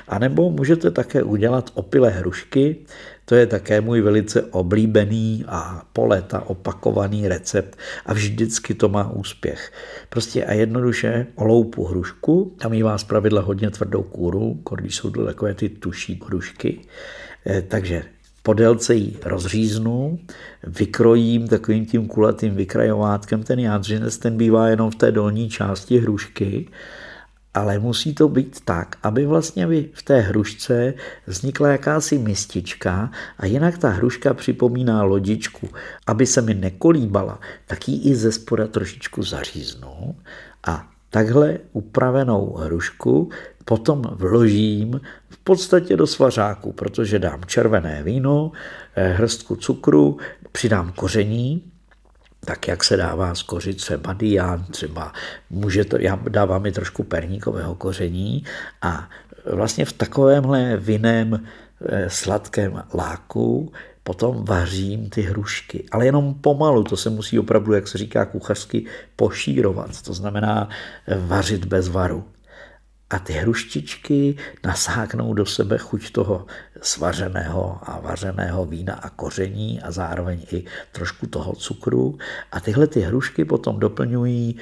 A 0.07 0.19
nebo 0.19 0.49
můžete 0.49 0.91
také 0.91 1.23
udělat 1.23 1.71
opilé 1.73 2.09
hrušky, 2.09 2.85
to 3.29 3.35
je 3.35 3.47
také 3.47 3.81
můj 3.81 4.01
velice 4.01 4.41
oblíbený 4.41 5.45
a 5.47 5.85
po 5.93 6.05
léta 6.05 6.41
opakovaný 6.49 7.27
recept 7.27 7.77
a 8.05 8.13
vždycky 8.13 8.73
to 8.73 8.89
má 8.89 9.11
úspěch. 9.11 9.71
Prostě 10.09 10.45
a 10.45 10.53
jednoduše 10.53 11.27
oloupu 11.35 11.83
hrušku, 11.83 12.55
tam 12.59 12.73
jí 12.73 12.83
vás 12.83 13.03
pravidla 13.03 13.41
hodně 13.41 13.69
tvrdou 13.69 14.03
kůru, 14.03 14.59
když 14.75 14.95
jsou 14.95 15.09
to 15.09 15.25
takové 15.25 15.53
ty 15.53 15.69
tuší 15.69 16.21
hrušky, 16.25 16.81
eh, 17.45 17.61
takže 17.61 18.03
po 18.43 18.53
délce 18.53 18.95
ji 18.95 19.17
rozříznu, 19.25 20.19
vykrojím 20.63 21.47
takovým 21.47 21.85
tím 21.85 22.07
kulatým 22.07 22.55
vykrajovátkem 22.55 23.43
ten 23.43 23.59
jádřinec, 23.59 24.17
ten 24.17 24.37
bývá 24.37 24.67
jenom 24.67 24.91
v 24.91 24.95
té 24.95 25.11
dolní 25.11 25.49
části 25.49 25.99
hrušky, 25.99 26.67
ale 27.57 27.79
musí 27.79 28.13
to 28.13 28.27
být 28.27 28.59
tak, 28.65 28.95
aby 29.03 29.25
vlastně 29.25 29.67
v 29.93 30.03
té 30.03 30.19
hrušce 30.19 30.93
vznikla 31.27 31.69
jakási 31.69 32.17
mistička 32.17 33.11
a 33.37 33.45
jinak 33.45 33.77
ta 33.77 33.89
hruška 33.89 34.33
připomíná 34.33 35.03
lodičku. 35.03 35.69
Aby 36.07 36.25
se 36.25 36.41
mi 36.41 36.53
nekolíbala, 36.53 37.39
tak 37.65 37.89
ji 37.89 38.11
i 38.11 38.15
ze 38.15 38.31
spoda 38.31 38.67
trošičku 38.67 39.23
zaříznu 39.23 40.15
a 40.67 40.87
takhle 41.09 41.59
upravenou 41.73 42.53
hrušku 42.53 43.29
potom 43.65 44.01
vložím 44.11 45.01
v 45.29 45.37
podstatě 45.37 45.97
do 45.97 46.07
svařáku, 46.07 46.71
protože 46.73 47.19
dám 47.19 47.41
červené 47.45 48.03
víno, 48.03 48.51
eh, 48.95 49.07
hrstku 49.07 49.55
cukru, 49.55 50.17
přidám 50.51 50.91
koření, 50.95 51.63
tak 52.47 52.67
jak 52.67 52.83
se 52.83 52.97
dává 52.97 53.35
z 53.35 53.43
kořice 53.43 53.97
badián, 53.97 54.63
třeba 54.71 55.13
můžete, 55.49 55.97
já 56.03 56.19
dávám 56.29 56.65
i 56.65 56.71
trošku 56.71 57.03
perníkového 57.03 57.75
koření 57.75 58.43
a 58.81 59.09
vlastně 59.45 59.85
v 59.85 59.93
takovémhle 59.93 60.77
vinném 60.77 61.43
eh, 61.85 62.09
sladkém 62.09 62.83
láku 62.93 63.71
potom 64.03 64.45
vařím 64.45 65.09
ty 65.09 65.21
hrušky, 65.21 65.83
ale 65.91 66.05
jenom 66.05 66.33
pomalu, 66.33 66.83
to 66.83 66.97
se 66.97 67.09
musí 67.09 67.39
opravdu, 67.39 67.73
jak 67.73 67.87
se 67.87 67.97
říká 67.97 68.25
kuchařsky, 68.25 68.85
pošírovat, 69.15 70.01
to 70.01 70.13
znamená 70.13 70.69
eh, 71.07 71.17
vařit 71.19 71.65
bez 71.65 71.87
varu 71.87 72.23
a 73.09 73.19
ty 73.19 73.33
hruštičky 73.33 74.35
nasáknou 74.65 75.33
do 75.33 75.45
sebe 75.45 75.77
chuť 75.77 76.11
toho 76.11 76.45
svařeného 76.81 77.79
a 77.81 77.99
vařeného 77.99 78.65
vína 78.65 78.93
a 78.93 79.09
koření 79.09 79.81
a 79.81 79.91
zároveň 79.91 80.45
i 80.51 80.63
trošku 80.91 81.27
toho 81.27 81.53
cukru. 81.53 82.17
A 82.51 82.59
tyhle 82.59 82.87
ty 82.87 83.01
hrušky 83.01 83.45
potom 83.45 83.79
doplňují 83.79 84.57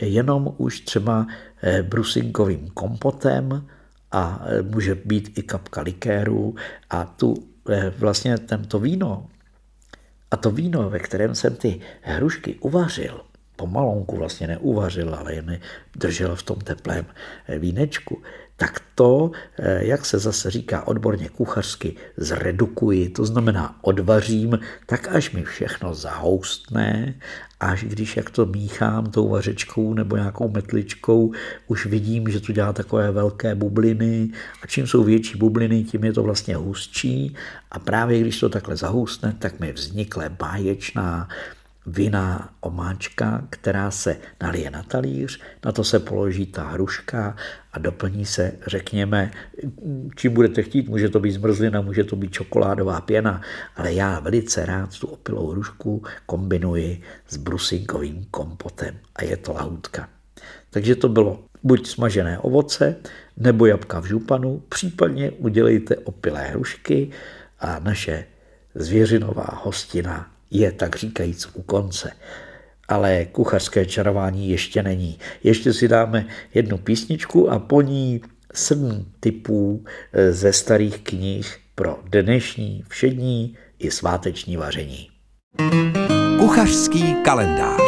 jenom 0.00 0.54
už 0.56 0.80
třeba 0.80 1.26
eh, 1.62 1.82
brusinkovým 1.82 2.68
kompotem 2.68 3.66
a 4.12 4.44
eh, 4.44 4.62
může 4.62 4.94
být 4.94 5.38
i 5.38 5.42
kapka 5.42 5.80
likéru 5.80 6.54
a 6.90 7.04
tu 7.04 7.34
eh, 7.70 7.92
vlastně 7.98 8.38
tento 8.38 8.78
víno 8.78 9.26
a 10.30 10.36
to 10.36 10.50
víno, 10.50 10.90
ve 10.90 10.98
kterém 10.98 11.34
jsem 11.34 11.56
ty 11.56 11.80
hrušky 12.02 12.54
uvařil, 12.54 13.20
pomalonku 13.56 14.16
vlastně 14.16 14.46
neuvařil, 14.46 15.14
ale 15.14 15.34
jen 15.34 15.60
držel 15.96 16.36
v 16.36 16.42
tom 16.42 16.58
teplém 16.58 17.06
eh, 17.48 17.58
vínečku, 17.58 18.22
tak 18.56 18.80
to, 18.94 19.30
eh, 19.58 19.84
jak 19.84 20.06
se 20.06 20.18
zase 20.18 20.50
říká 20.50 20.86
odborně 20.86 21.28
kuchařsky, 21.28 21.96
zredukuji, 22.16 23.08
to 23.08 23.24
znamená 23.24 23.78
odvařím, 23.82 24.58
tak 24.86 25.08
až 25.08 25.30
mi 25.30 25.44
všechno 25.44 25.94
zahoustne, 25.94 27.14
až 27.60 27.84
když 27.84 28.16
jak 28.16 28.30
to 28.30 28.46
míchám 28.46 29.06
tou 29.06 29.28
vařečkou 29.28 29.94
nebo 29.94 30.16
nějakou 30.16 30.48
metličkou, 30.48 31.32
už 31.66 31.86
vidím, 31.86 32.30
že 32.30 32.40
to 32.40 32.52
dělá 32.52 32.72
takové 32.72 33.12
velké 33.12 33.54
bubliny. 33.54 34.30
A 34.62 34.66
čím 34.66 34.86
jsou 34.86 35.04
větší 35.04 35.38
bubliny, 35.38 35.84
tím 35.84 36.04
je 36.04 36.12
to 36.12 36.22
vlastně 36.22 36.56
hustší. 36.56 37.34
A 37.70 37.78
právě 37.78 38.20
když 38.20 38.40
to 38.40 38.48
takhle 38.48 38.76
zahoustne, 38.76 39.36
tak 39.38 39.60
mi 39.60 39.72
vznikle 39.72 40.28
báječná 40.28 41.28
vinná 41.86 42.50
omáčka, 42.60 43.46
která 43.50 43.90
se 43.90 44.16
nalije 44.42 44.70
na 44.70 44.82
talíř, 44.82 45.40
na 45.64 45.72
to 45.72 45.84
se 45.84 45.98
položí 45.98 46.46
ta 46.46 46.68
hruška 46.68 47.36
a 47.72 47.78
doplní 47.78 48.24
se, 48.24 48.52
řekněme, 48.66 49.30
čím 50.16 50.34
budete 50.34 50.62
chtít, 50.62 50.88
může 50.88 51.08
to 51.08 51.20
být 51.20 51.32
zmrzlina, 51.32 51.80
může 51.80 52.04
to 52.04 52.16
být 52.16 52.32
čokoládová 52.32 53.00
pěna, 53.00 53.40
ale 53.76 53.92
já 53.92 54.20
velice 54.20 54.66
rád 54.66 54.98
tu 54.98 55.06
opilou 55.06 55.50
hrušku 55.50 56.02
kombinuji 56.26 57.02
s 57.28 57.36
brusinkovým 57.36 58.26
kompotem 58.30 58.98
a 59.16 59.24
je 59.24 59.36
to 59.36 59.52
lahůdka. 59.52 60.08
Takže 60.70 60.94
to 60.94 61.08
bylo 61.08 61.44
buď 61.62 61.86
smažené 61.86 62.38
ovoce, 62.38 62.96
nebo 63.36 63.66
jabka 63.66 64.00
v 64.00 64.04
županu, 64.04 64.62
případně 64.68 65.30
udělejte 65.30 65.96
opilé 65.96 66.42
hrušky 66.42 67.10
a 67.60 67.78
naše 67.78 68.24
zvěřinová 68.74 69.60
hostina 69.64 70.35
je 70.50 70.72
tak 70.72 70.96
říkajíc 70.96 71.48
u 71.54 71.62
konce. 71.62 72.12
Ale 72.88 73.24
kuchařské 73.24 73.86
čarování 73.86 74.48
ještě 74.48 74.82
není. 74.82 75.18
Ještě 75.42 75.72
si 75.72 75.88
dáme 75.88 76.26
jednu 76.54 76.78
písničku 76.78 77.50
a 77.50 77.58
po 77.58 77.82
ní 77.82 78.20
sedm 78.54 79.06
typů 79.20 79.84
eh, 80.12 80.32
ze 80.32 80.52
starých 80.52 80.98
knih 80.98 81.56
pro 81.74 81.98
dnešní, 82.10 82.84
všední 82.88 83.56
i 83.78 83.90
sváteční 83.90 84.56
vaření. 84.56 85.08
Kuchařský 86.38 87.14
kalendář 87.24 87.80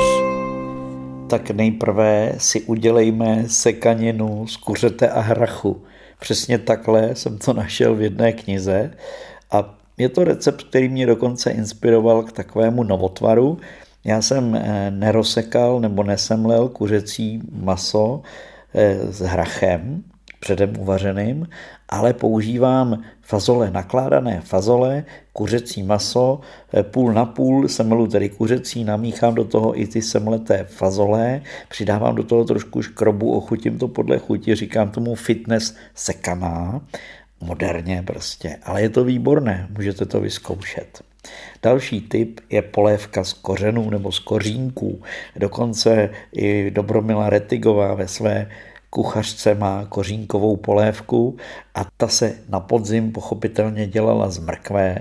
Tak 1.30 1.50
nejprve 1.50 2.34
si 2.38 2.60
udělejme 2.60 3.44
sekaninu 3.46 4.46
z 4.46 4.56
kuřete 4.56 5.08
a 5.08 5.20
hrachu. 5.20 5.84
Přesně 6.20 6.58
takhle 6.58 7.14
jsem 7.14 7.38
to 7.38 7.52
našel 7.52 7.94
v 7.94 8.02
jedné 8.02 8.32
knize 8.32 8.90
je 9.98 10.08
to 10.08 10.24
recept, 10.24 10.62
který 10.62 10.88
mě 10.88 11.06
dokonce 11.06 11.50
inspiroval 11.50 12.22
k 12.22 12.32
takovému 12.32 12.82
novotvaru. 12.82 13.58
Já 14.04 14.22
jsem 14.22 14.54
eh, 14.54 14.90
nerosekal 14.90 15.80
nebo 15.80 16.02
nesemlel 16.02 16.68
kuřecí 16.68 17.40
maso 17.52 18.22
eh, 18.74 19.12
s 19.12 19.20
hrachem, 19.20 20.02
předem 20.40 20.72
uvařeným, 20.78 21.48
ale 21.88 22.12
používám 22.12 23.02
fazole, 23.22 23.70
nakládané 23.70 24.40
fazole, 24.40 25.04
kuřecí 25.32 25.82
maso, 25.82 26.40
eh, 26.74 26.82
půl 26.82 27.12
na 27.12 27.24
půl, 27.24 27.68
semelu 27.68 28.06
tedy 28.06 28.28
kuřecí, 28.28 28.84
namíchám 28.84 29.34
do 29.34 29.44
toho 29.44 29.80
i 29.80 29.86
ty 29.86 30.02
semleté 30.02 30.64
fazole, 30.64 31.42
přidávám 31.68 32.14
do 32.14 32.22
toho 32.22 32.44
trošku 32.44 32.82
škrobu, 32.82 33.32
ochutím 33.32 33.78
to 33.78 33.88
podle 33.88 34.18
chuti, 34.18 34.54
říkám 34.54 34.90
tomu 34.90 35.14
fitness 35.14 35.76
sekaná 35.94 36.80
moderně 37.40 38.02
prostě, 38.06 38.56
ale 38.62 38.82
je 38.82 38.88
to 38.88 39.04
výborné, 39.04 39.66
můžete 39.70 40.06
to 40.06 40.20
vyzkoušet. 40.20 41.02
Další 41.62 42.00
typ 42.00 42.40
je 42.50 42.62
polévka 42.62 43.24
z 43.24 43.32
kořenů 43.32 43.90
nebo 43.90 44.12
z 44.12 44.18
kořínků. 44.18 45.02
Dokonce 45.36 46.10
i 46.32 46.70
Dobromila 46.70 47.30
Retigová 47.30 47.94
ve 47.94 48.08
své 48.08 48.50
kuchařce 48.90 49.54
má 49.54 49.86
kořínkovou 49.86 50.56
polévku 50.56 51.36
a 51.74 51.84
ta 51.96 52.08
se 52.08 52.34
na 52.48 52.60
podzim 52.60 53.12
pochopitelně 53.12 53.86
dělala 53.86 54.30
z 54.30 54.38
mrkve, 54.38 54.98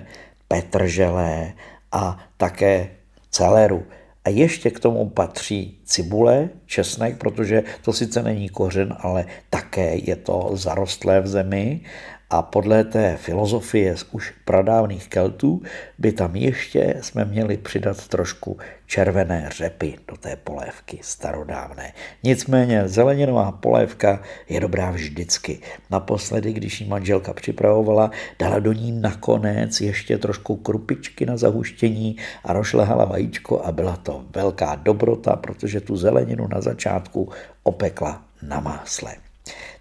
petrželé 0.48 1.54
a 1.92 2.20
také 2.38 2.90
celeru. 3.30 3.84
A 4.26 4.30
ještě 4.30 4.72
k 4.72 4.80
tomu 4.80 5.10
patří 5.10 5.80
cibule, 5.86 6.50
česnek, 6.66 7.18
protože 7.18 7.64
to 7.82 7.94
sice 7.94 8.24
není 8.24 8.50
kořen, 8.50 8.96
ale 9.00 9.26
také 9.50 9.96
je 9.96 10.16
to 10.16 10.50
zarostlé 10.54 11.22
v 11.22 11.28
zemi 11.28 11.82
a 12.30 12.42
podle 12.42 12.84
té 12.84 13.18
filozofie 13.18 13.98
z 13.98 14.06
už 14.12 14.34
pradávných 14.46 15.08
Keltů 15.08 15.62
by 15.98 16.12
tam 16.12 16.36
ještě 16.36 16.96
jsme 17.02 17.26
měli 17.26 17.58
přidat 17.58 18.08
trošku 18.08 18.58
červené 18.86 19.50
řepy 19.58 19.96
do 20.08 20.18
té 20.18 20.36
polévky 20.36 21.00
starodávné. 21.02 21.94
Nicméně 22.24 22.88
zeleninová 22.88 23.52
polévka 23.52 24.22
je 24.50 24.60
dobrá 24.60 24.92
vždycky. 24.92 25.60
Naposledy, 25.92 26.54
když 26.54 26.82
ji 26.82 26.88
manželka 26.88 27.34
připravovala, 27.34 28.12
dala 28.40 28.60
do 28.60 28.74
ní 28.74 28.92
nakonec 28.92 29.82
ještě 29.82 30.18
trošku 30.18 30.56
krupičky 30.56 31.26
na 31.26 31.38
zahuštění 31.38 32.18
a 32.44 32.54
rošlehala 32.54 33.06
vajíčko 33.06 33.62
a 33.62 33.72
byla 33.72 33.98
to 33.98 34.26
velká 34.36 34.76
dobrota, 34.76 35.36
protože 35.36 35.82
tu 35.82 35.98
zeleninu 35.98 36.48
na 36.48 36.62
začátku 36.62 37.30
opekla 37.64 38.22
na 38.42 38.60
másle. 38.60 39.16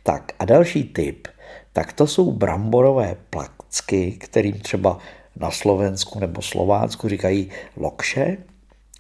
Tak 0.03 0.33
a 0.39 0.45
další 0.45 0.85
tip– 0.85 1.29
tak 1.77 1.93
to 1.93 2.07
jsou 2.07 2.33
bramborové 2.33 3.17
placky, 3.31 4.12
kterým 4.12 4.61
třeba 4.61 4.99
na 5.37 5.51
Slovensku 5.51 6.21
nebo 6.21 6.43
Slovácku 6.43 7.09
říkají 7.09 7.51
lokše 7.77 8.37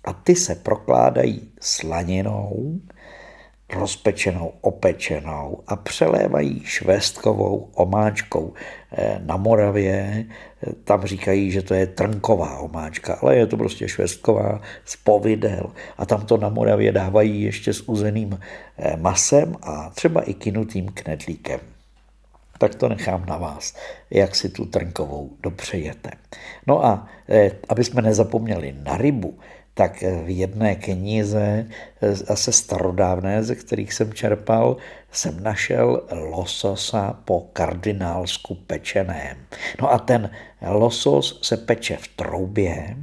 a 0.04 0.12
ty 0.12 0.36
se 0.36 0.54
prokládají 0.54 1.48
slaninou, 1.60 2.80
rozpečenou, 3.72 4.52
opečenou 4.60 5.62
a 5.66 5.76
přelévají 5.76 6.60
švestkovou 6.64 7.70
omáčkou. 7.74 8.52
Eh, 8.92 9.20
na 9.24 9.36
Moravě 9.36 10.26
eh, 10.26 10.72
tam 10.84 11.04
říkají, 11.04 11.50
že 11.50 11.62
to 11.62 11.74
je 11.74 11.86
trnková 11.86 12.58
omáčka, 12.58 13.18
ale 13.22 13.36
je 13.36 13.46
to 13.46 13.56
prostě 13.56 13.88
švestková 13.88 14.60
z 14.84 14.96
povidel 14.96 15.72
a 15.98 16.06
tam 16.06 16.26
to 16.26 16.36
na 16.36 16.48
Moravě 16.48 16.92
dávají 16.92 17.42
ještě 17.42 17.72
s 17.72 17.88
uzeným 17.88 18.38
eh, 18.78 18.96
masem 18.96 19.56
a 19.62 19.90
třeba 19.90 20.20
i 20.20 20.34
kinutým 20.34 20.88
knedlíkem 20.88 21.60
tak 22.58 22.74
to 22.74 22.88
nechám 22.88 23.26
na 23.26 23.36
vás, 23.36 23.74
jak 24.10 24.34
si 24.34 24.48
tu 24.48 24.64
trnkovou 24.64 25.30
dopřejete. 25.40 26.10
No 26.66 26.86
a 26.86 27.08
eh, 27.28 27.50
aby 27.68 27.84
jsme 27.84 28.02
nezapomněli 28.02 28.74
na 28.82 28.96
rybu, 28.96 29.38
tak 29.74 30.02
v 30.24 30.28
jedné 30.28 30.74
knize, 30.74 31.66
eh, 32.00 32.14
zase 32.14 32.52
starodávné, 32.52 33.42
ze 33.42 33.54
kterých 33.54 33.92
jsem 33.92 34.12
čerpal, 34.12 34.76
jsem 35.12 35.42
našel 35.42 36.02
lososa 36.12 37.20
po 37.24 37.40
kardinálsku 37.40 38.54
pečeném. 38.54 39.36
No 39.80 39.92
a 39.92 39.98
ten 39.98 40.30
losos 40.66 41.40
se 41.42 41.56
peče 41.56 41.96
v 41.96 42.08
troubě, 42.08 42.96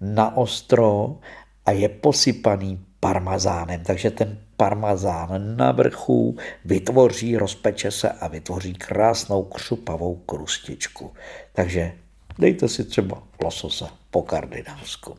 na 0.00 0.36
ostro 0.36 1.18
a 1.66 1.72
je 1.72 1.88
posypaný 1.88 2.84
parmazánem, 3.00 3.84
takže 3.84 4.10
ten 4.10 4.38
parmazán 4.60 5.56
na 5.56 5.72
vrchu 5.72 6.36
vytvoří, 6.64 7.36
rozpeče 7.36 7.90
se 7.90 8.10
a 8.10 8.28
vytvoří 8.28 8.74
krásnou 8.74 9.42
křupavou 9.42 10.16
krustičku. 10.16 11.12
Takže 11.52 11.92
dejte 12.38 12.68
si 12.68 12.84
třeba 12.84 13.22
lososa 13.44 13.90
po 14.10 14.22
kardinálsku. 14.22 15.16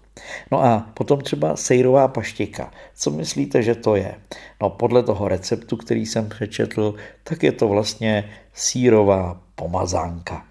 No 0.51 0.63
a 0.63 0.91
potom 0.93 1.21
třeba 1.21 1.55
sejrová 1.55 2.07
paštika. 2.07 2.71
Co 2.95 3.11
myslíte, 3.11 3.63
že 3.63 3.75
to 3.75 3.95
je? 3.95 4.15
No 4.61 4.69
podle 4.69 5.03
toho 5.03 5.27
receptu, 5.27 5.77
který 5.77 6.05
jsem 6.05 6.29
přečetl, 6.29 6.95
tak 7.23 7.43
je 7.43 7.51
to 7.51 7.67
vlastně 7.67 8.29
sírová 8.53 9.41
pomazánka. 9.55 10.45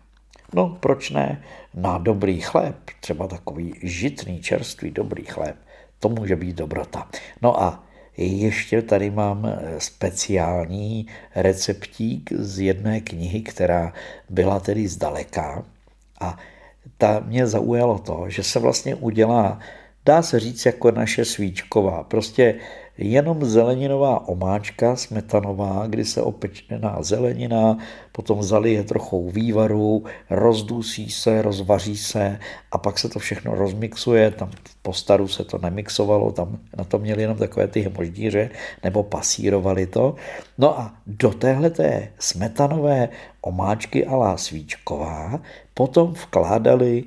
No 0.54 0.78
proč 0.80 1.10
ne? 1.10 1.44
Na 1.74 1.98
dobrý 1.98 2.40
chléb, 2.40 2.76
třeba 3.00 3.26
takový 3.26 3.74
žitný, 3.82 4.40
čerstvý 4.42 4.90
dobrý 4.90 5.24
chléb, 5.24 5.56
to 5.98 6.08
může 6.08 6.36
být 6.36 6.56
dobrota. 6.56 7.08
No 7.42 7.62
a 7.62 7.84
ještě 8.24 8.82
tady 8.82 9.10
mám 9.10 9.46
eh, 9.46 9.74
speciální 9.78 11.06
receptík 11.34 12.32
z 12.32 12.60
jedné 12.60 13.00
knihy, 13.00 13.40
která 13.40 13.92
byla 14.28 14.60
tedy 14.60 14.88
zdaleka. 14.88 15.64
A 16.20 16.38
ta 16.98 17.20
mě 17.26 17.46
zaujalo 17.46 17.98
to, 17.98 18.24
že 18.28 18.42
se 18.42 18.58
vlastně 18.58 18.94
udělá, 18.94 19.58
dá 20.06 20.22
se 20.22 20.40
říct 20.40 20.66
jako 20.66 20.90
naše 20.90 21.24
svíčková, 21.24 22.02
prostě 22.02 22.54
jenom 23.00 23.44
zeleninová 23.44 24.28
omáčka 24.28 24.96
smetanová, 24.96 25.86
kdy 25.86 26.04
se 26.04 26.22
opečená 26.22 27.02
zelenina, 27.02 27.78
potom 28.12 28.42
zalije 28.42 28.84
trochu 28.84 29.30
vývaru, 29.30 30.04
rozdusí 30.30 31.10
se, 31.10 31.42
rozvaří 31.42 31.96
se 31.96 32.38
a 32.72 32.78
pak 32.78 32.98
se 32.98 33.08
to 33.08 33.18
všechno 33.18 33.54
rozmixuje, 33.54 34.30
tam 34.30 34.50
po 34.82 34.92
staru 34.92 35.28
se 35.28 35.44
to 35.44 35.58
nemixovalo, 35.58 36.32
tam 36.32 36.58
na 36.78 36.84
to 36.84 36.98
měli 36.98 37.22
jenom 37.22 37.36
takové 37.36 37.68
ty 37.68 37.92
moždíře, 37.96 38.50
nebo 38.84 39.02
pasírovali 39.02 39.86
to. 39.86 40.14
No 40.58 40.80
a 40.80 40.94
do 41.06 41.30
téhle 41.30 41.70
té 41.70 42.08
smetanové 42.18 43.08
omáčky 43.40 44.06
alá 44.06 44.36
svíčková 44.36 45.40
potom 45.74 46.12
vkládali 46.12 47.04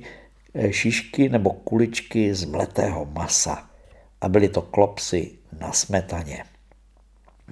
eh, 0.54 0.72
šišky 0.72 1.28
nebo 1.28 1.50
kuličky 1.50 2.34
z 2.34 2.44
mletého 2.44 3.04
masa. 3.04 3.73
A 4.24 4.28
byly 4.28 4.48
to 4.48 4.62
klopsy 4.62 5.30
na 5.60 5.72
smetaně. 5.72 6.44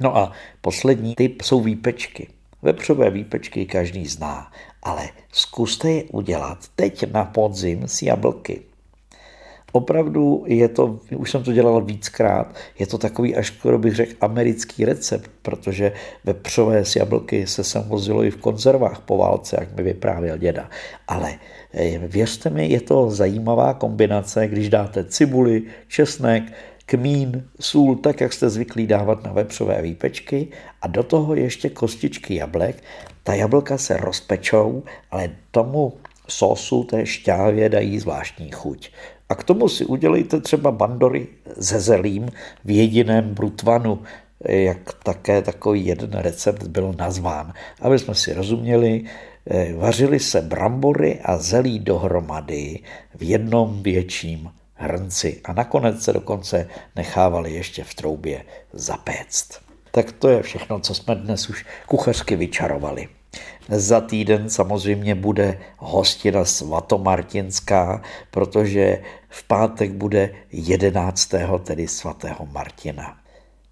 No 0.01 0.17
a 0.17 0.33
poslední 0.61 1.15
typ 1.15 1.43
jsou 1.43 1.61
výpečky. 1.61 2.29
Vepřové 2.63 3.11
výpečky 3.11 3.67
každý 3.67 4.07
zná, 4.07 4.53
ale 4.83 5.09
zkuste 5.33 5.91
je 5.91 6.05
udělat 6.05 6.59
teď 6.77 7.13
na 7.13 7.25
podzim 7.25 7.89
s 7.89 8.03
jablky. 8.03 8.63
Opravdu 9.73 10.45
je 10.47 10.69
to, 10.69 11.01
už 11.17 11.31
jsem 11.31 11.43
to 11.43 11.53
dělal 11.53 11.85
víckrát, 11.85 12.55
je 12.79 12.87
to 12.87 12.99
takový 12.99 13.37
až 13.37 13.47
skoro 13.47 13.79
bych 13.79 13.95
řekl 13.95 14.13
americký 14.21 14.85
recept, 14.85 15.31
protože 15.43 15.93
vepřové 16.25 16.85
s 16.85 16.97
jablky 16.97 17.47
se 17.47 17.65
sem 17.65 17.85
i 18.23 18.31
v 18.31 18.37
konzervách 18.37 19.01
po 19.01 19.17
válce, 19.17 19.57
jak 19.61 19.77
mi 19.77 19.83
vyprávěl 19.83 20.39
děda. 20.39 20.71
Ale 21.09 21.35
eh, 21.75 21.99
věřte 21.99 22.51
mi, 22.51 22.69
je 22.69 22.81
to 22.81 23.11
zajímavá 23.11 23.75
kombinace, 23.75 24.49
když 24.49 24.69
dáte 24.69 25.05
cibuli, 25.05 25.63
česnek, 25.89 26.43
kmín, 26.87 27.45
sůl, 27.61 27.97
tak 27.97 28.21
jak 28.21 28.33
jste 28.33 28.51
zvyklí 28.51 28.87
dávat 28.87 29.25
na 29.25 29.33
vepřové 29.33 29.83
výpečky 29.83 30.49
a 30.83 30.87
do 30.87 31.03
toho 31.03 31.35
ještě 31.35 31.71
kostičky 31.71 32.35
jablek. 32.35 32.77
Ta 33.23 33.35
jablka 33.35 33.79
se 33.79 33.97
rozpečou, 33.97 34.83
ale 35.11 35.31
tomu 35.51 35.93
sosu, 36.29 36.85
té 36.85 37.07
šťávě 37.07 37.69
dají 37.69 37.99
zvláštní 37.99 38.51
chuť. 38.51 38.91
A 39.33 39.35
k 39.35 39.45
tomu 39.45 39.68
si 39.68 39.87
udělejte 39.87 40.40
třeba 40.40 40.71
bandory 40.71 41.27
ze 41.57 41.81
zelím 41.81 42.29
v 42.64 42.71
jediném 42.71 43.35
brutvanu, 43.35 44.03
jak 44.49 44.92
také 45.05 45.42
takový 45.42 45.87
jeden 45.87 46.11
recept 46.12 46.62
byl 46.62 46.95
nazván. 46.99 47.53
Aby 47.81 47.99
jsme 47.99 48.14
si 48.14 48.33
rozuměli, 48.33 49.05
eh, 49.47 49.73
vařily 49.73 50.21
se 50.21 50.40
brambory 50.40 51.21
a 51.25 51.38
zelí 51.38 51.79
dohromady 51.79 52.81
v 53.14 53.23
jednom 53.23 53.83
větším 53.83 54.51
hrnci 54.75 55.40
a 55.45 55.53
nakonec 55.53 56.05
se 56.05 56.12
dokonce 56.12 56.68
nechávali 56.97 57.53
ještě 57.53 57.85
v 57.85 57.95
troubě 57.95 58.45
zapéct. 58.73 59.61
Tak 59.90 60.12
to 60.12 60.29
je 60.29 60.42
všechno, 60.42 60.81
co 60.81 60.95
jsme 60.95 61.14
dnes 61.14 61.49
už 61.49 61.64
kuchařky 61.87 62.37
vyčarovali. 62.37 63.09
Za 63.68 64.01
týden 64.01 64.51
samozřejmě 64.51 65.14
bude 65.14 65.59
hostina 65.79 66.44
svatomartinská, 66.44 68.03
protože 68.31 69.03
v 69.29 69.42
pátek 69.42 69.92
bude 69.92 70.31
11. 70.53 71.35
tedy 71.62 71.88
svatého 71.88 72.46
Martina. 72.46 73.16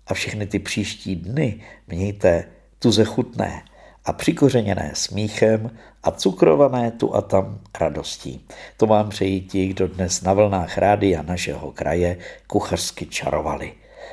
A 0.06 0.14
všechny 0.14 0.46
ty 0.46 0.58
příští 0.58 1.16
dny 1.16 1.60
mějte 1.88 2.44
tuze 2.78 3.04
chutné 3.04 3.62
a 4.04 4.12
přikořeněné 4.12 4.90
smíchem 4.94 5.70
a 6.02 6.10
cukrované 6.10 6.90
tu 6.90 7.14
a 7.14 7.20
tam 7.20 7.60
radostí. 7.80 8.46
To 8.76 8.86
vám 8.86 9.08
přejí 9.08 9.40
ti, 9.40 9.66
kdo 9.66 9.88
dnes 9.88 10.22
na 10.22 10.32
vlnách 10.32 10.78
rádia 10.78 11.22
našeho 11.22 11.72
kraje 11.72 12.18
kuchařsky 12.46 13.06
čarovali. 13.06 13.72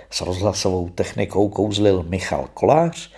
S 0.09 0.21
rozhlasovou 0.21 0.89
technikou 0.89 1.49
kouzlil 1.49 2.05
Michal 2.09 2.49
Kolář 2.53 3.11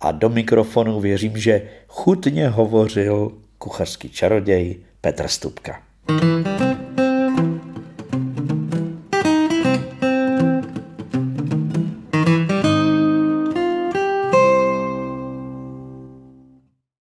a 0.00 0.12
do 0.12 0.28
mikrofonu 0.28 1.00
věřím, 1.00 1.36
že 1.36 1.62
chutně 1.88 2.48
hovořil 2.48 3.32
kuchařský 3.58 4.08
čaroděj 4.08 4.76
Petr 5.00 5.28
Stupka. 5.28 5.82
thank 6.06 6.60
you 6.60 6.65